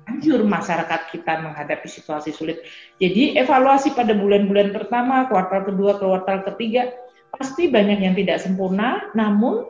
hancur 0.09 0.41
masyarakat 0.43 1.01
kita 1.13 1.45
menghadapi 1.45 1.87
situasi 1.87 2.33
sulit. 2.33 2.65
Jadi 2.99 3.37
evaluasi 3.39 3.93
pada 3.93 4.17
bulan-bulan 4.17 4.73
pertama, 4.73 5.29
kuartal 5.29 5.69
kedua, 5.69 6.01
kuartal 6.01 6.43
ketiga 6.49 6.91
pasti 7.35 7.69
banyak 7.69 7.99
yang 8.03 8.15
tidak 8.17 8.41
sempurna, 8.41 9.11
namun 9.13 9.67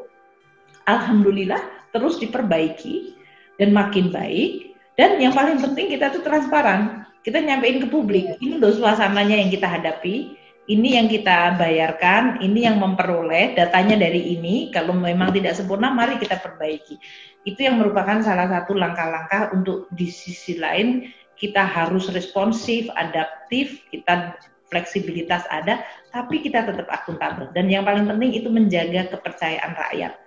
alhamdulillah 0.84 1.60
terus 1.90 2.20
diperbaiki 2.20 3.23
dan 3.58 3.70
makin 3.74 4.10
baik. 4.10 4.74
Dan 4.94 5.18
yang 5.18 5.34
paling 5.34 5.58
penting 5.58 5.90
kita 5.90 6.14
tuh 6.14 6.22
transparan. 6.22 7.02
Kita 7.24 7.40
nyampein 7.40 7.80
ke 7.80 7.88
publik, 7.88 8.36
ini 8.44 8.60
loh 8.60 8.68
suasananya 8.68 9.40
yang 9.40 9.48
kita 9.48 9.64
hadapi, 9.64 10.36
ini 10.68 11.00
yang 11.00 11.08
kita 11.08 11.56
bayarkan, 11.56 12.36
ini 12.44 12.68
yang 12.68 12.76
memperoleh 12.76 13.56
datanya 13.56 13.96
dari 13.96 14.36
ini. 14.36 14.68
Kalau 14.68 14.92
memang 14.92 15.32
tidak 15.32 15.56
sempurna, 15.56 15.88
mari 15.88 16.20
kita 16.20 16.36
perbaiki. 16.36 17.00
Itu 17.48 17.64
yang 17.64 17.80
merupakan 17.80 18.20
salah 18.20 18.48
satu 18.48 18.76
langkah-langkah 18.76 19.56
untuk 19.56 19.88
di 19.92 20.12
sisi 20.12 20.60
lain 20.60 21.08
kita 21.40 21.64
harus 21.64 22.12
responsif, 22.12 22.92
adaptif, 22.92 23.80
kita 23.88 24.36
fleksibilitas 24.68 25.44
ada, 25.48 25.84
tapi 26.12 26.40
kita 26.40 26.64
tetap 26.64 26.88
akuntabel. 26.88 27.52
Dan 27.52 27.68
yang 27.68 27.88
paling 27.88 28.04
penting 28.04 28.36
itu 28.36 28.48
menjaga 28.48 29.12
kepercayaan 29.12 29.76
rakyat 29.76 30.23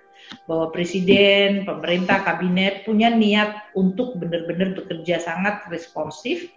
bahwa 0.48 0.72
presiden, 0.72 1.64
pemerintah, 1.64 2.24
kabinet 2.24 2.84
punya 2.84 3.12
niat 3.12 3.72
untuk 3.76 4.16
benar-benar 4.20 4.76
bekerja 4.76 5.20
sangat 5.24 5.68
responsif, 5.72 6.52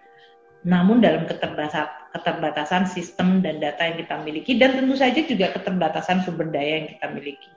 namun 0.67 1.01
dalam 1.01 1.25
keterbatasan, 1.25 2.85
sistem 2.85 3.41
dan 3.41 3.65
data 3.65 3.81
yang 3.81 3.97
kita 4.05 4.15
miliki 4.21 4.53
dan 4.61 4.77
tentu 4.77 4.93
saja 4.99 5.21
juga 5.25 5.57
keterbatasan 5.57 6.21
sumber 6.27 6.53
daya 6.53 6.85
yang 6.85 6.89
kita 6.93 7.07
miliki. 7.17 7.51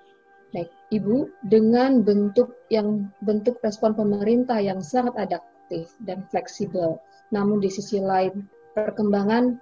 Baik, 0.53 0.69
Ibu, 0.93 1.17
dengan 1.49 2.05
bentuk 2.05 2.53
yang 2.69 3.09
bentuk 3.25 3.57
respon 3.65 3.97
pemerintah 3.97 4.61
yang 4.61 4.79
sangat 4.85 5.17
adaptif 5.17 5.89
dan 6.05 6.23
fleksibel, 6.29 7.01
namun 7.33 7.57
di 7.57 7.73
sisi 7.73 7.97
lain 7.97 8.45
perkembangan 8.77 9.57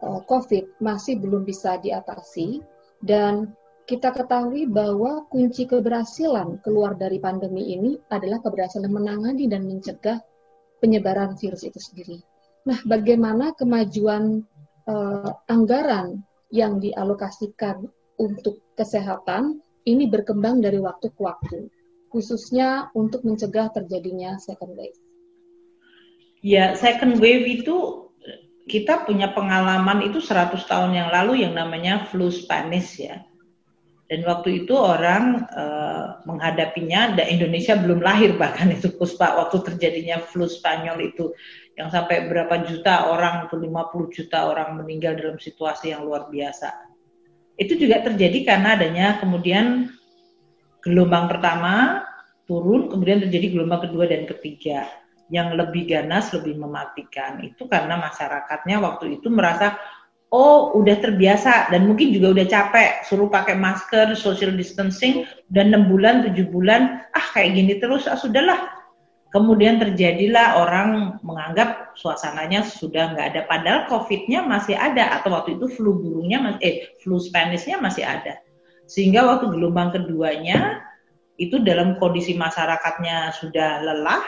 uh, 0.00 0.20
COVID 0.30 0.78
masih 0.78 1.18
belum 1.18 1.42
bisa 1.42 1.76
diatasi 1.82 2.62
dan 3.02 3.50
kita 3.82 4.14
ketahui 4.14 4.70
bahwa 4.70 5.26
kunci 5.26 5.66
keberhasilan 5.66 6.62
keluar 6.62 6.94
dari 6.94 7.18
pandemi 7.18 7.74
ini 7.74 7.98
adalah 8.08 8.38
keberhasilan 8.38 8.88
menangani 8.88 9.50
dan 9.50 9.66
mencegah 9.66 10.22
penyebaran 10.78 11.34
virus 11.34 11.66
itu 11.66 11.78
sendiri. 11.82 12.18
Nah, 12.62 12.78
bagaimana 12.86 13.54
kemajuan 13.58 14.46
uh, 14.86 15.30
anggaran 15.50 16.22
yang 16.54 16.78
dialokasikan 16.78 17.82
untuk 18.22 18.62
kesehatan 18.78 19.58
ini 19.82 20.06
berkembang 20.06 20.62
dari 20.62 20.78
waktu 20.78 21.10
ke 21.10 21.20
waktu, 21.20 21.66
khususnya 22.06 22.86
untuk 22.94 23.26
mencegah 23.26 23.66
terjadinya 23.74 24.38
second 24.38 24.78
wave? 24.78 24.94
Ya, 26.38 26.78
second 26.78 27.18
wave 27.18 27.46
itu 27.50 28.06
kita 28.70 29.02
punya 29.02 29.34
pengalaman 29.34 30.06
itu 30.06 30.22
100 30.22 30.54
tahun 30.70 30.94
yang 30.94 31.10
lalu 31.10 31.42
yang 31.42 31.58
namanya 31.58 32.06
flu 32.06 32.30
Spanish 32.30 33.02
ya 33.02 33.26
dan 34.12 34.28
waktu 34.28 34.68
itu 34.68 34.76
orang 34.76 35.48
uh, 35.56 36.20
menghadapinya, 36.28 37.16
dan 37.16 37.32
Indonesia 37.32 37.72
belum 37.80 38.04
lahir 38.04 38.36
bahkan 38.36 38.68
itu 38.68 38.92
Puspa 38.92 39.40
waktu 39.40 39.64
terjadinya 39.72 40.20
flu 40.20 40.44
Spanyol 40.44 41.00
itu 41.08 41.32
yang 41.80 41.88
sampai 41.88 42.28
berapa 42.28 42.60
juta 42.68 43.08
orang 43.08 43.48
atau 43.48 43.56
50 43.56 43.72
juta 44.12 44.52
orang 44.52 44.76
meninggal 44.76 45.16
dalam 45.16 45.40
situasi 45.40 45.96
yang 45.96 46.04
luar 46.04 46.28
biasa. 46.28 46.92
Itu 47.56 47.80
juga 47.80 48.04
terjadi 48.04 48.44
karena 48.44 48.76
adanya 48.76 49.16
kemudian 49.16 49.88
gelombang 50.84 51.32
pertama 51.32 52.04
turun, 52.44 52.92
kemudian 52.92 53.24
terjadi 53.24 53.56
gelombang 53.56 53.88
kedua 53.88 54.12
dan 54.12 54.28
ketiga 54.28 54.92
yang 55.32 55.56
lebih 55.56 55.88
ganas, 55.88 56.36
lebih 56.36 56.60
mematikan. 56.60 57.40
Itu 57.40 57.64
karena 57.64 57.96
masyarakatnya 57.96 58.76
waktu 58.76 59.16
itu 59.16 59.32
merasa 59.32 59.80
oh 60.32 60.72
udah 60.80 60.96
terbiasa 60.96 61.68
dan 61.68 61.84
mungkin 61.84 62.10
juga 62.10 62.32
udah 62.32 62.46
capek 62.48 63.04
suruh 63.04 63.28
pakai 63.28 63.52
masker 63.54 64.16
social 64.16 64.56
distancing 64.56 65.28
dan 65.52 65.70
enam 65.70 65.92
bulan 65.92 66.24
tujuh 66.24 66.48
bulan 66.48 67.04
ah 67.12 67.26
kayak 67.36 67.52
gini 67.54 67.76
terus 67.78 68.08
ah 68.08 68.16
sudahlah. 68.16 68.80
Kemudian 69.32 69.80
terjadilah 69.80 70.60
orang 70.60 71.16
menganggap 71.24 71.96
suasananya 71.96 72.68
sudah 72.68 73.16
nggak 73.16 73.26
ada 73.32 73.40
padahal 73.48 73.80
covidnya 73.88 74.44
masih 74.44 74.76
ada 74.76 75.16
atau 75.16 75.32
waktu 75.32 75.56
itu 75.56 75.72
flu 75.72 75.96
burungnya 75.96 76.60
eh 76.60 76.92
flu 77.00 77.16
Spanishnya 77.16 77.80
masih 77.80 78.04
ada. 78.04 78.36
Sehingga 78.84 79.24
waktu 79.24 79.48
gelombang 79.48 79.96
keduanya 79.96 80.84
itu 81.40 81.64
dalam 81.64 81.96
kondisi 81.96 82.36
masyarakatnya 82.36 83.32
sudah 83.40 83.80
lelah 83.80 84.20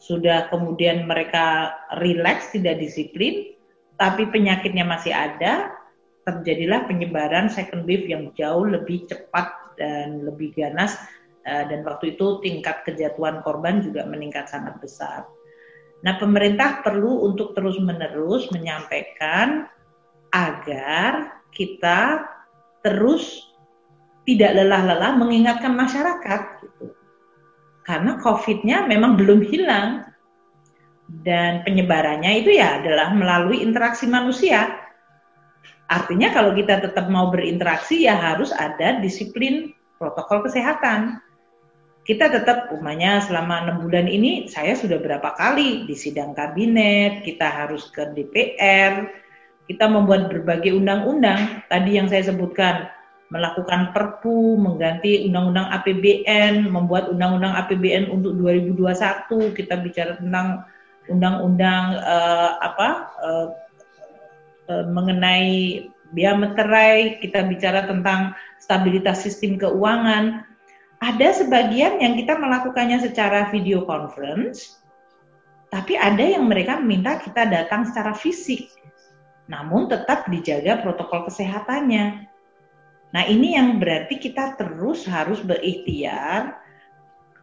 sudah 0.00 0.52
kemudian 0.52 1.08
mereka 1.08 1.76
rileks 2.00 2.52
tidak 2.52 2.76
disiplin 2.80 3.56
tapi 4.00 4.32
penyakitnya 4.32 4.88
masih 4.88 5.12
ada, 5.12 5.76
terjadilah 6.24 6.88
penyebaran 6.88 7.52
second 7.52 7.84
wave 7.84 8.08
yang 8.08 8.32
jauh 8.32 8.64
lebih 8.64 9.04
cepat 9.04 9.76
dan 9.76 10.24
lebih 10.24 10.56
ganas 10.56 10.96
eh, 11.44 11.68
dan 11.68 11.84
waktu 11.84 12.16
itu 12.16 12.40
tingkat 12.40 12.80
kejatuhan 12.88 13.44
korban 13.44 13.84
juga 13.84 14.08
meningkat 14.08 14.48
sangat 14.48 14.80
besar. 14.80 15.28
Nah, 16.00 16.16
pemerintah 16.16 16.80
perlu 16.80 17.28
untuk 17.28 17.52
terus-menerus 17.52 18.48
menyampaikan 18.56 19.68
agar 20.32 21.44
kita 21.52 22.24
terus 22.80 23.52
tidak 24.24 24.56
lelah-lelah 24.56 25.12
mengingatkan 25.20 25.76
masyarakat 25.76 26.40
gitu. 26.64 26.96
Karena 27.84 28.16
COVID-nya 28.16 28.88
memang 28.88 29.20
belum 29.20 29.44
hilang, 29.44 30.08
dan 31.26 31.66
penyebarannya 31.66 32.46
itu 32.46 32.54
ya 32.54 32.78
adalah 32.78 33.10
melalui 33.10 33.60
interaksi 33.60 34.06
manusia. 34.06 34.70
Artinya 35.90 36.30
kalau 36.30 36.54
kita 36.54 36.78
tetap 36.78 37.10
mau 37.10 37.34
berinteraksi 37.34 38.06
ya 38.06 38.14
harus 38.14 38.54
ada 38.54 39.02
disiplin 39.02 39.74
protokol 39.98 40.46
kesehatan. 40.46 41.18
Kita 42.06 42.30
tetap 42.30 42.72
umumnya 42.72 43.20
selama 43.20 43.66
enam 43.66 43.76
bulan 43.84 44.06
ini 44.08 44.48
saya 44.48 44.72
sudah 44.78 45.02
berapa 45.02 45.34
kali 45.36 45.84
di 45.84 45.94
sidang 45.98 46.32
kabinet, 46.32 47.26
kita 47.26 47.44
harus 47.44 47.90
ke 47.92 48.08
DPR, 48.16 49.10
kita 49.68 49.84
membuat 49.90 50.30
berbagai 50.30 50.72
undang-undang. 50.72 51.66
Tadi 51.68 51.90
yang 52.00 52.08
saya 52.08 52.32
sebutkan 52.32 52.88
melakukan 53.30 53.94
perpu, 53.94 54.58
mengganti 54.58 55.26
undang-undang 55.30 55.70
APBN, 55.70 56.66
membuat 56.66 57.14
undang-undang 57.14 57.54
APBN 57.66 58.10
untuk 58.10 58.34
2021, 58.38 59.54
kita 59.54 59.74
bicara 59.78 60.18
tentang 60.18 60.66
undang-undang 61.10 61.98
uh, 62.00 62.56
apa 62.62 62.88
uh, 63.18 63.46
uh, 64.70 64.84
mengenai 64.88 65.84
biaya 66.14 66.38
meterai, 66.38 67.18
kita 67.22 67.46
bicara 67.46 67.86
tentang 67.86 68.34
stabilitas 68.62 69.22
sistem 69.26 69.58
keuangan. 69.58 70.46
Ada 71.00 71.44
sebagian 71.44 71.98
yang 71.98 72.14
kita 72.14 72.36
melakukannya 72.36 73.00
secara 73.00 73.48
video 73.48 73.88
conference, 73.88 74.80
tapi 75.72 75.96
ada 75.96 76.20
yang 76.20 76.44
mereka 76.44 76.76
minta 76.76 77.16
kita 77.16 77.48
datang 77.48 77.88
secara 77.88 78.12
fisik. 78.12 78.68
Namun 79.48 79.88
tetap 79.90 80.28
dijaga 80.28 80.78
protokol 80.84 81.26
kesehatannya. 81.26 82.30
Nah, 83.10 83.24
ini 83.26 83.58
yang 83.58 83.82
berarti 83.82 84.22
kita 84.22 84.54
terus 84.54 85.02
harus 85.08 85.42
berikhtiar 85.42 86.62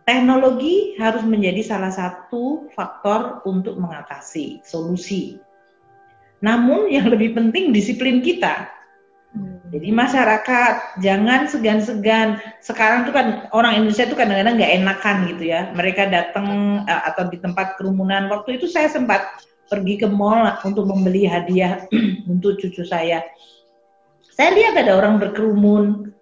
teknologi 0.08 0.96
harus 0.96 1.28
menjadi 1.28 1.60
salah 1.68 1.92
satu 1.92 2.72
faktor 2.72 3.44
untuk 3.44 3.76
mengatasi 3.76 4.64
solusi. 4.64 5.36
Namun 6.40 6.88
yang 6.88 7.10
lebih 7.14 7.36
penting 7.36 7.76
disiplin 7.76 8.24
kita. 8.24 8.72
Hmm. 9.36 9.60
Jadi 9.68 9.92
masyarakat 9.92 11.04
jangan 11.04 11.52
segan-segan. 11.52 12.40
Sekarang 12.64 13.04
tuh 13.04 13.12
kan 13.12 13.52
orang 13.52 13.84
Indonesia 13.84 14.08
itu 14.08 14.16
kadang-kadang 14.16 14.56
nggak 14.56 14.74
enakan 14.80 15.18
gitu 15.36 15.44
ya. 15.52 15.76
Mereka 15.76 16.08
datang 16.08 16.48
uh, 16.88 17.04
atau 17.12 17.28
di 17.28 17.38
tempat 17.44 17.76
kerumunan. 17.76 18.32
Waktu 18.32 18.64
itu 18.64 18.72
saya 18.72 18.88
sempat 18.88 19.44
pergi 19.68 20.00
ke 20.00 20.08
mall 20.08 20.48
untuk 20.64 20.88
membeli 20.88 21.28
hadiah 21.28 21.84
untuk 22.32 22.56
cucu 22.64 22.88
saya. 22.88 23.28
Saya 24.32 24.56
lihat 24.56 24.80
ada 24.80 24.96
orang 24.96 25.20
berkerumun, 25.20 26.14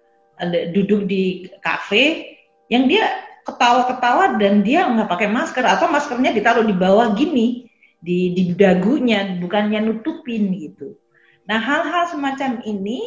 duduk 0.72 1.06
di 1.06 1.46
kafe 1.60 2.34
yang 2.72 2.90
dia 2.90 3.25
ketawa-ketawa 3.46 4.36
dan 4.42 4.66
dia 4.66 4.90
nggak 4.90 5.06
pakai 5.06 5.30
masker 5.30 5.62
atau 5.62 5.86
maskernya 5.86 6.34
ditaruh 6.34 6.66
di 6.66 6.74
bawah 6.74 7.14
gini 7.14 7.70
di 8.02 8.34
di 8.34 8.52
dagunya 8.58 9.38
bukannya 9.38 9.86
nutupin 9.86 10.50
gitu. 10.58 10.98
Nah 11.46 11.62
hal-hal 11.62 12.10
semacam 12.10 12.60
ini 12.66 13.06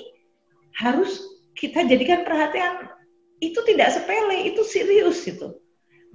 harus 0.80 1.20
kita 1.60 1.84
jadikan 1.84 2.24
perhatian 2.24 2.88
itu 3.44 3.60
tidak 3.68 3.92
sepele 3.92 4.48
itu 4.48 4.64
serius 4.64 5.28
itu. 5.28 5.60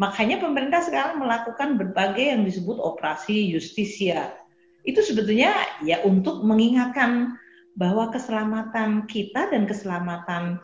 Makanya 0.00 0.40
pemerintah 0.42 0.82
sekarang 0.82 1.20
melakukan 1.22 1.76
berbagai 1.78 2.34
yang 2.34 2.42
disebut 2.42 2.80
operasi 2.80 3.52
justisia. 3.52 4.34
Itu 4.82 5.04
sebetulnya 5.04 5.54
ya 5.84 6.02
untuk 6.02 6.42
mengingatkan 6.42 7.37
bahwa 7.74 8.06
keselamatan 8.14 9.10
kita 9.10 9.50
dan 9.50 9.66
keselamatan 9.66 10.62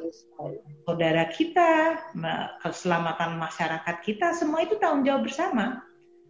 saudara 0.86 1.26
kita, 1.26 1.98
keselamatan 2.62 3.34
masyarakat 3.34 3.96
kita, 4.06 4.30
semua 4.30 4.62
itu 4.62 4.78
tanggung 4.78 5.02
jawab 5.02 5.26
bersama. 5.26 5.82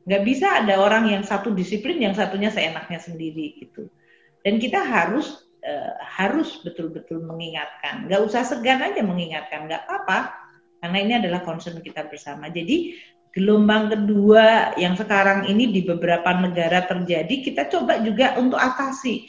Nggak 0.08 0.22
bisa 0.24 0.64
ada 0.64 0.80
orang 0.80 1.12
yang 1.12 1.20
satu 1.20 1.52
disiplin, 1.52 2.00
yang 2.00 2.16
satunya 2.16 2.48
seenaknya 2.48 2.96
sendiri 2.96 3.60
gitu. 3.60 3.92
Dan 4.40 4.56
kita 4.56 4.80
harus 4.80 5.44
uh, 5.60 6.00
harus 6.00 6.64
betul-betul 6.64 7.28
mengingatkan. 7.28 8.08
Nggak 8.08 8.20
usah 8.32 8.48
segan 8.48 8.80
aja 8.80 9.04
mengingatkan, 9.04 9.68
nggak 9.68 9.84
apa-apa, 9.84 10.32
karena 10.80 10.98
ini 11.04 11.12
adalah 11.20 11.44
concern 11.44 11.84
kita 11.84 12.08
bersama. 12.08 12.48
Jadi 12.48 12.96
gelombang 13.36 13.92
kedua 13.92 14.74
yang 14.80 14.96
sekarang 14.96 15.44
ini 15.44 15.68
di 15.68 15.84
beberapa 15.84 16.32
negara 16.40 16.88
terjadi, 16.88 17.34
kita 17.44 17.68
coba 17.68 18.00
juga 18.00 18.40
untuk 18.40 18.56
atasi 18.56 19.28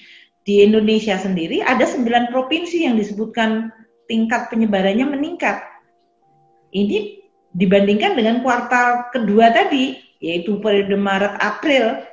di 0.51 0.67
Indonesia 0.67 1.15
sendiri 1.15 1.63
ada 1.63 1.87
sembilan 1.87 2.27
provinsi 2.27 2.83
yang 2.83 2.99
disebutkan 2.99 3.71
tingkat 4.11 4.51
penyebarannya 4.51 5.07
meningkat. 5.07 5.63
Ini 6.75 7.23
dibandingkan 7.55 8.19
dengan 8.19 8.43
kuartal 8.43 9.07
kedua 9.15 9.55
tadi, 9.55 9.95
yaitu 10.19 10.59
periode 10.59 10.99
Maret 10.99 11.39
April. 11.39 12.03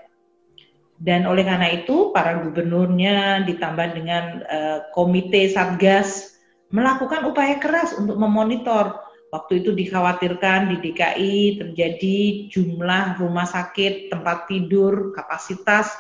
Dan 1.03 1.27
oleh 1.27 1.43
karena 1.43 1.83
itu, 1.83 2.15
para 2.15 2.39
gubernurnya 2.39 3.43
ditambah 3.43 3.99
dengan 3.99 4.47
uh, 4.47 4.79
komite 4.95 5.51
Satgas 5.51 6.39
melakukan 6.71 7.27
upaya 7.27 7.59
keras 7.59 7.99
untuk 7.99 8.23
memonitor. 8.23 9.03
Waktu 9.35 9.67
itu 9.67 9.75
dikhawatirkan 9.75 10.71
di 10.71 10.77
DKI 10.79 11.39
terjadi 11.59 12.19
jumlah 12.55 13.19
rumah 13.19 13.51
sakit, 13.51 14.15
tempat 14.15 14.47
tidur, 14.47 15.11
kapasitas 15.11 15.91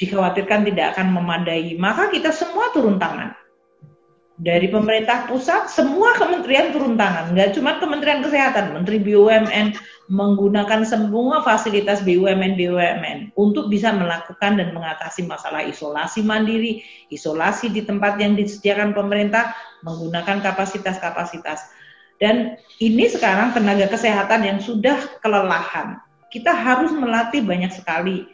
dikhawatirkan 0.00 0.64
tidak 0.66 0.96
akan 0.96 1.12
memadai. 1.12 1.76
Maka 1.76 2.08
kita 2.08 2.32
semua 2.32 2.72
turun 2.72 2.96
tangan 2.96 3.36
dari 4.40 4.72
pemerintah 4.72 5.28
pusat 5.28 5.68
semua 5.68 6.16
kementerian 6.16 6.72
turun 6.72 6.96
tangan, 6.96 7.36
nggak 7.36 7.52
cuma 7.52 7.76
Kementerian 7.76 8.24
Kesehatan, 8.24 8.72
Menteri 8.72 8.96
BUMN 8.96 9.76
menggunakan 10.08 10.80
semua 10.88 11.44
fasilitas 11.44 12.00
BUMN 12.00 12.56
BUMN 12.56 13.36
untuk 13.36 13.68
bisa 13.68 13.92
melakukan 13.92 14.56
dan 14.56 14.72
mengatasi 14.72 15.28
masalah 15.28 15.60
isolasi 15.60 16.24
mandiri, 16.24 16.80
isolasi 17.12 17.68
di 17.68 17.84
tempat 17.84 18.16
yang 18.16 18.32
disediakan 18.32 18.96
pemerintah 18.96 19.52
menggunakan 19.84 20.40
kapasitas-kapasitas. 20.40 21.60
Dan 22.16 22.56
ini 22.80 23.12
sekarang 23.12 23.52
tenaga 23.52 23.92
kesehatan 23.92 24.40
yang 24.44 24.58
sudah 24.60 25.20
kelelahan, 25.20 26.00
kita 26.32 26.52
harus 26.52 26.96
melatih 26.96 27.44
banyak 27.44 27.76
sekali 27.76 28.24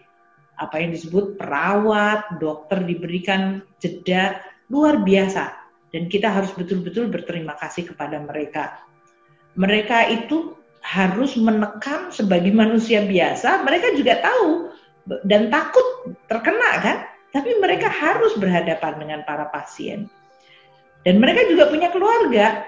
apa 0.56 0.80
yang 0.80 0.90
disebut 0.92 1.36
perawat, 1.36 2.40
dokter 2.40 2.80
diberikan 2.84 3.60
jeda 3.80 4.40
luar 4.72 5.04
biasa 5.04 5.52
dan 5.92 6.08
kita 6.10 6.28
harus 6.32 6.52
betul-betul 6.56 7.08
berterima 7.12 7.54
kasih 7.60 7.92
kepada 7.92 8.18
mereka. 8.20 8.80
Mereka 9.56 10.12
itu 10.12 10.56
harus 10.84 11.34
menekan 11.36 12.12
sebagai 12.12 12.52
manusia 12.52 13.04
biasa, 13.04 13.64
mereka 13.64 13.96
juga 13.96 14.20
tahu 14.20 14.70
dan 15.24 15.48
takut 15.48 16.12
terkena 16.28 16.70
kan, 16.82 16.96
tapi 17.32 17.56
mereka 17.60 17.88
harus 17.88 18.36
berhadapan 18.36 19.00
dengan 19.00 19.20
para 19.24 19.48
pasien. 19.48 20.08
Dan 21.06 21.22
mereka 21.22 21.46
juga 21.46 21.70
punya 21.70 21.88
keluarga. 21.94 22.66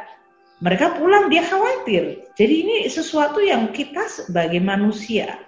Mereka 0.59 0.99
pulang 0.99 1.31
dia 1.31 1.47
khawatir. 1.47 2.35
Jadi 2.35 2.55
ini 2.67 2.77
sesuatu 2.91 3.39
yang 3.39 3.71
kita 3.71 4.11
sebagai 4.11 4.59
manusia 4.59 5.39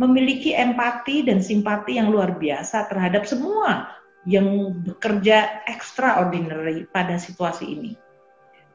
memiliki 0.00 0.56
empati 0.56 1.26
dan 1.26 1.44
simpati 1.44 2.00
yang 2.00 2.08
luar 2.08 2.36
biasa 2.36 2.88
terhadap 2.88 3.28
semua 3.28 3.92
yang 4.24 4.70
bekerja 4.86 5.66
extraordinary 5.66 6.86
pada 6.88 7.18
situasi 7.18 7.66
ini. 7.66 7.92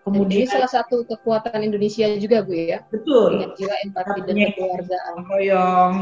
Kemudian 0.07 0.47
ini 0.47 0.47
salah 0.47 0.71
satu 0.71 1.03
kekuatan 1.03 1.67
Indonesia 1.67 2.07
juga 2.15 2.39
Bu 2.39 2.55
ya. 2.55 2.79
Betul. 2.87 3.43
Dengan 3.43 3.51
jiwa 3.59 3.75
empati 3.83 4.19
dan 4.23 4.35
keluargaan. 4.55 5.15
Royong, 5.27 5.95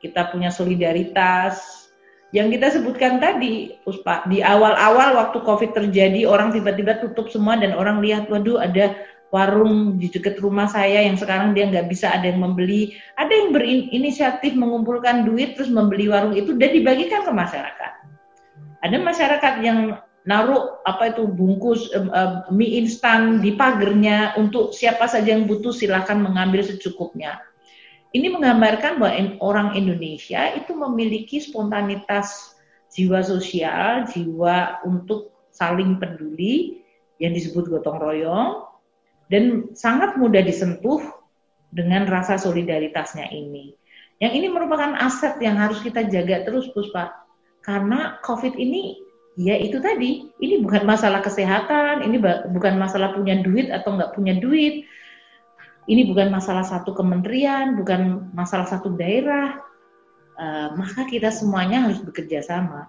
kita 0.00 0.32
punya 0.32 0.48
solidaritas. 0.48 1.84
Yang 2.32 2.58
kita 2.58 2.66
sebutkan 2.80 3.20
tadi, 3.20 3.76
Puspa, 3.84 4.24
di 4.28 4.40
awal-awal 4.40 5.20
waktu 5.20 5.38
COVID 5.44 5.70
terjadi, 5.76 6.24
orang 6.24 6.52
tiba-tiba 6.52 6.96
tutup 7.00 7.28
semua 7.28 7.60
dan 7.60 7.76
orang 7.76 8.00
lihat, 8.00 8.28
waduh 8.32 8.60
ada 8.60 8.96
warung 9.34 9.98
di 9.98 10.06
dekat 10.06 10.38
rumah 10.38 10.70
saya 10.70 11.02
yang 11.02 11.18
sekarang 11.18 11.52
dia 11.52 11.66
nggak 11.66 11.90
bisa 11.90 12.10
ada 12.10 12.30
yang 12.30 12.42
membeli. 12.42 12.94
Ada 13.18 13.32
yang 13.32 13.48
berinisiatif 13.50 14.54
mengumpulkan 14.54 15.26
duit 15.26 15.58
terus 15.58 15.68
membeli 15.68 16.06
warung 16.06 16.32
itu 16.34 16.54
dan 16.54 16.70
dibagikan 16.72 17.26
ke 17.26 17.32
masyarakat 17.34 17.96
ada 18.86 19.02
masyarakat 19.02 19.54
yang 19.66 19.98
naruh 20.26 20.82
apa 20.86 21.14
itu 21.14 21.26
bungkus 21.26 21.90
uh, 21.94 22.46
mie 22.54 22.82
instan 22.82 23.42
di 23.42 23.54
pagernya 23.54 24.38
untuk 24.38 24.70
siapa 24.70 25.06
saja 25.10 25.34
yang 25.34 25.50
butuh 25.50 25.74
silahkan 25.74 26.18
mengambil 26.18 26.62
secukupnya. 26.62 27.42
Ini 28.14 28.32
menggambarkan 28.32 29.02
bahwa 29.02 29.12
orang 29.42 29.68
Indonesia 29.74 30.54
itu 30.54 30.72
memiliki 30.72 31.42
spontanitas 31.42 32.56
jiwa 32.94 33.20
sosial, 33.20 34.08
jiwa 34.08 34.86
untuk 34.86 35.34
saling 35.52 35.98
peduli 35.98 36.80
yang 37.20 37.34
disebut 37.34 37.68
gotong 37.68 37.98
royong 37.98 38.64
dan 39.26 39.74
sangat 39.74 40.14
mudah 40.18 40.42
disentuh 40.42 41.02
dengan 41.70 42.06
rasa 42.06 42.38
solidaritasnya 42.38 43.28
ini. 43.34 43.74
Yang 44.16 44.32
ini 44.40 44.46
merupakan 44.48 44.96
aset 44.96 45.36
yang 45.44 45.60
harus 45.60 45.82
kita 45.84 46.08
jaga 46.08 46.46
terus, 46.46 46.72
Puspa. 46.72 47.12
Karena 47.60 48.16
COVID 48.24 48.56
ini 48.56 48.96
ya 49.36 49.58
itu 49.60 49.76
tadi, 49.82 50.24
ini 50.40 50.64
bukan 50.64 50.88
masalah 50.88 51.20
kesehatan, 51.20 52.06
ini 52.06 52.16
bukan 52.48 52.80
masalah 52.80 53.12
punya 53.12 53.36
duit 53.44 53.68
atau 53.68 53.92
nggak 53.98 54.16
punya 54.16 54.38
duit, 54.40 54.88
ini 55.86 56.02
bukan 56.08 56.32
masalah 56.32 56.64
satu 56.64 56.96
kementerian, 56.96 57.76
bukan 57.76 58.32
masalah 58.32 58.64
satu 58.64 58.96
daerah, 58.96 59.60
uh, 60.40 60.72
maka 60.74 61.04
kita 61.04 61.28
semuanya 61.28 61.84
harus 61.84 62.00
bekerja 62.00 62.40
sama. 62.40 62.88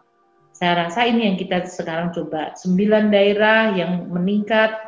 Saya 0.56 0.88
rasa 0.88 1.06
ini 1.06 1.28
yang 1.28 1.36
kita 1.36 1.68
sekarang 1.68 2.16
coba, 2.16 2.56
sembilan 2.56 3.12
daerah 3.12 3.76
yang 3.76 4.08
meningkat, 4.08 4.87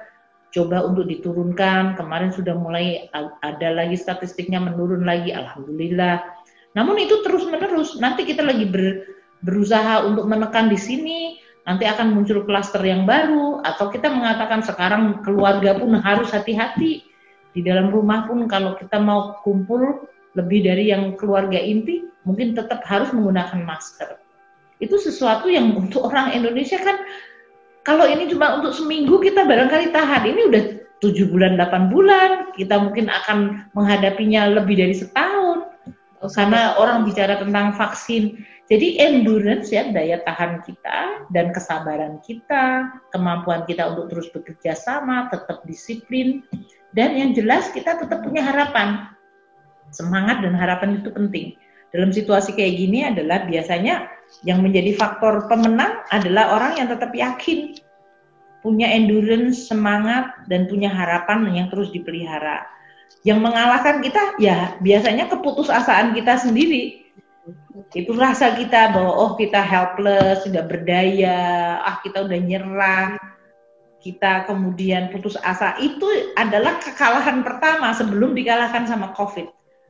coba 0.50 0.82
untuk 0.86 1.06
diturunkan, 1.06 1.94
kemarin 1.94 2.34
sudah 2.34 2.58
mulai 2.58 3.10
ada 3.42 3.70
lagi 3.70 3.94
statistiknya 3.94 4.58
menurun 4.58 5.06
lagi, 5.06 5.30
Alhamdulillah. 5.30 6.26
Namun 6.74 7.02
itu 7.02 7.22
terus 7.26 7.46
menerus, 7.50 7.98
nanti 7.98 8.26
kita 8.26 8.46
lagi 8.46 8.66
ber, 8.66 9.06
berusaha 9.46 10.06
untuk 10.06 10.26
menekan 10.26 10.70
di 10.70 10.78
sini, 10.78 11.20
nanti 11.66 11.86
akan 11.86 12.14
muncul 12.14 12.46
klaster 12.46 12.82
yang 12.82 13.06
baru, 13.06 13.62
atau 13.62 13.94
kita 13.94 14.10
mengatakan 14.10 14.66
sekarang 14.66 15.22
keluarga 15.22 15.78
pun 15.78 15.98
harus 15.98 16.34
hati-hati. 16.34 17.06
Di 17.54 17.62
dalam 17.66 17.90
rumah 17.90 18.30
pun 18.30 18.46
kalau 18.46 18.78
kita 18.78 19.02
mau 19.02 19.42
kumpul 19.42 20.06
lebih 20.38 20.66
dari 20.66 20.94
yang 20.94 21.18
keluarga 21.18 21.58
inti, 21.58 22.06
mungkin 22.26 22.54
tetap 22.54 22.86
harus 22.86 23.10
menggunakan 23.10 23.66
masker. 23.66 24.22
Itu 24.78 25.02
sesuatu 25.02 25.50
yang 25.50 25.74
untuk 25.74 26.06
orang 26.06 26.38
Indonesia 26.38 26.78
kan, 26.78 27.02
kalau 27.90 28.06
ini 28.06 28.30
cuma 28.30 28.62
untuk 28.62 28.78
seminggu 28.78 29.18
kita 29.18 29.50
barangkali 29.50 29.90
tahan. 29.90 30.30
Ini 30.30 30.42
udah 30.54 30.64
tujuh 31.02 31.26
bulan, 31.34 31.58
8 31.58 31.90
bulan, 31.90 32.54
kita 32.54 32.78
mungkin 32.78 33.10
akan 33.10 33.66
menghadapinya 33.74 34.46
lebih 34.46 34.78
dari 34.78 34.94
setahun. 34.94 35.66
Karena 36.22 36.78
orang 36.78 37.10
bicara 37.10 37.42
tentang 37.42 37.74
vaksin, 37.74 38.46
jadi 38.70 39.10
endurance 39.10 39.74
ya 39.74 39.90
daya 39.90 40.22
tahan 40.22 40.62
kita 40.62 41.26
dan 41.34 41.50
kesabaran 41.50 42.22
kita, 42.22 42.94
kemampuan 43.10 43.66
kita 43.66 43.90
untuk 43.90 44.14
terus 44.14 44.30
bekerja 44.30 44.78
sama, 44.78 45.26
tetap 45.34 45.66
disiplin 45.66 46.46
dan 46.94 47.18
yang 47.18 47.34
jelas 47.34 47.74
kita 47.74 47.98
tetap 47.98 48.22
punya 48.22 48.46
harapan. 48.46 49.10
Semangat 49.90 50.46
dan 50.46 50.54
harapan 50.54 51.02
itu 51.02 51.10
penting. 51.10 51.58
Dalam 51.90 52.14
situasi 52.14 52.54
kayak 52.54 52.74
gini 52.78 53.02
adalah 53.02 53.50
biasanya 53.50 54.19
yang 54.46 54.64
menjadi 54.64 54.96
faktor 54.96 55.50
pemenang 55.52 56.06
adalah 56.14 56.56
orang 56.56 56.80
yang 56.80 56.88
tetap 56.88 57.12
yakin, 57.12 57.76
punya 58.64 58.88
endurance, 58.88 59.68
semangat 59.68 60.32
dan 60.48 60.68
punya 60.68 60.88
harapan 60.92 61.48
yang 61.52 61.68
terus 61.68 61.92
dipelihara. 61.92 62.68
Yang 63.28 63.40
mengalahkan 63.44 64.00
kita 64.00 64.40
ya 64.40 64.80
biasanya 64.80 65.28
keputusasaan 65.28 66.16
kita 66.16 66.40
sendiri 66.40 67.10
itu 67.94 68.12
rasa 68.14 68.54
kita 68.54 68.94
bahwa 68.94 69.14
oh 69.18 69.32
kita 69.34 69.62
helpless, 69.66 70.46
tidak 70.46 70.70
berdaya, 70.70 71.80
ah 71.82 71.98
kita 72.06 72.22
udah 72.28 72.40
nyerah, 72.40 73.18
kita 74.04 74.46
kemudian 74.46 75.10
putus 75.10 75.40
asa. 75.42 75.74
Itu 75.82 76.06
adalah 76.38 76.78
kekalahan 76.78 77.42
pertama 77.42 77.92
sebelum 77.98 78.38
dikalahkan 78.38 78.86
sama 78.86 79.12
COVID. 79.18 79.48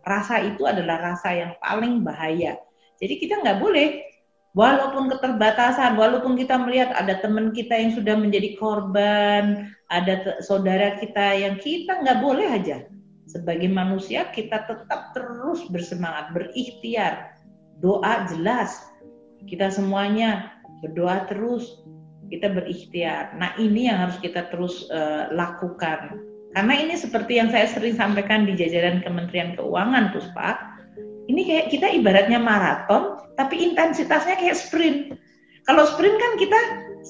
Rasa 0.07 0.41
itu 0.47 0.63
adalah 0.63 1.13
rasa 1.13 1.35
yang 1.35 1.51
paling 1.59 2.01
bahaya. 2.01 2.55
Jadi 2.99 3.13
kita 3.19 3.43
nggak 3.43 3.59
boleh, 3.59 4.08
walaupun 4.57 5.09
keterbatasan, 5.13 5.97
walaupun 5.97 6.33
kita 6.37 6.57
melihat 6.57 6.93
ada 6.97 7.21
teman 7.21 7.53
kita 7.53 7.75
yang 7.77 7.91
sudah 7.93 8.15
menjadi 8.17 8.57
korban, 8.57 9.69
ada 9.89 10.41
saudara 10.41 10.97
kita 10.97 11.37
yang 11.37 11.55
kita 11.61 12.01
nggak 12.01 12.21
boleh 12.21 12.47
aja. 12.49 12.85
Sebagai 13.29 13.69
manusia 13.69 14.29
kita 14.33 14.65
tetap 14.65 15.13
terus 15.13 15.61
bersemangat, 15.69 16.33
berikhtiar, 16.33 17.37
doa 17.77 18.25
jelas. 18.33 18.89
Kita 19.45 19.69
semuanya 19.69 20.57
berdoa 20.81 21.29
terus. 21.29 21.85
Kita 22.29 22.49
berikhtiar. 22.53 23.33
Nah 23.41 23.57
ini 23.57 23.89
yang 23.89 24.05
harus 24.05 24.17
kita 24.21 24.49
terus 24.53 24.85
uh, 24.93 25.33
lakukan. 25.33 26.21
Karena 26.53 26.73
ini 26.77 26.93
seperti 26.97 27.37
yang 27.41 27.49
saya 27.49 27.65
sering 27.69 27.97
sampaikan 27.97 28.45
di 28.45 28.53
jajaran 28.53 29.01
Kementerian 29.01 29.57
Keuangan 29.57 30.13
Puspa 30.13 30.68
ini 31.29 31.45
kayak 31.45 31.65
kita 31.69 31.87
ibaratnya 31.93 32.41
maraton 32.41 33.21
tapi 33.37 33.61
intensitasnya 33.61 34.35
kayak 34.35 34.57
sprint. 34.57 35.15
Kalau 35.69 35.85
sprint 35.85 36.17
kan 36.17 36.33
kita 36.41 36.59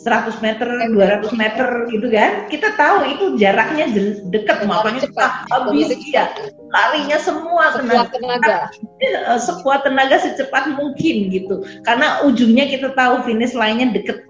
100 0.04 0.44
meter, 0.46 0.68
200 0.70 1.34
meter 1.34 1.68
gitu 1.90 2.08
kan, 2.14 2.46
kita 2.52 2.76
tahu 2.78 3.08
itu 3.10 3.26
jaraknya 3.42 3.90
dekat, 4.30 4.68
makanya 4.70 5.08
kita 5.08 5.26
habis. 5.50 5.90
Ya 6.12 6.30
larinya 6.70 7.18
semua 7.18 7.74
sekuat 7.74 8.14
tenaga, 8.14 8.70
eh, 9.02 9.40
sekuat 9.42 9.82
tenaga 9.88 10.22
secepat 10.22 10.78
mungkin 10.78 11.34
gitu, 11.34 11.66
karena 11.82 12.22
ujungnya 12.22 12.70
kita 12.70 12.94
tahu 12.94 13.26
finish 13.26 13.58
lainnya 13.58 13.90
deket. 13.90 14.22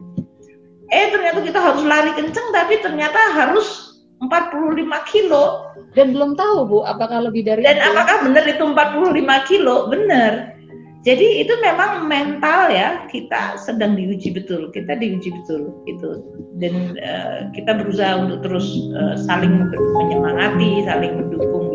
Eh 0.89 1.11
ternyata 1.11 1.43
kita 1.43 1.59
harus 1.59 1.83
lari 1.83 2.15
kenceng, 2.15 2.47
tapi 2.55 2.79
ternyata 2.79 3.19
harus 3.35 3.99
45 4.23 4.99
kilo. 5.11 5.68
Dan 5.97 6.13
belum 6.13 6.37
tahu 6.37 6.57
Bu, 6.69 6.77
apakah 6.85 7.25
lebih 7.25 7.49
dari 7.49 7.65
Dan 7.65 7.81
itu? 7.81 7.87
apakah 7.89 8.17
benar 8.29 8.45
itu 8.45 8.63
45 8.63 9.49
kilo? 9.49 9.75
Benar 9.89 10.59
jadi 10.99 11.47
itu 11.47 11.55
memang 11.63 12.11
mental 12.11 12.67
ya 12.67 13.07
kita 13.07 13.55
sedang 13.55 13.95
diuji 13.95 14.35
betul, 14.35 14.67
kita 14.75 14.99
diuji 14.99 15.31
betul 15.31 15.71
gitu. 15.87 16.27
Dan 16.59 16.99
uh, 16.99 17.47
kita 17.55 17.71
berusaha 17.79 18.19
untuk 18.19 18.43
terus 18.43 18.67
uh, 18.99 19.15
saling 19.15 19.71
menyemangati, 19.71 20.83
saling 20.83 21.15
mendukung 21.15 21.71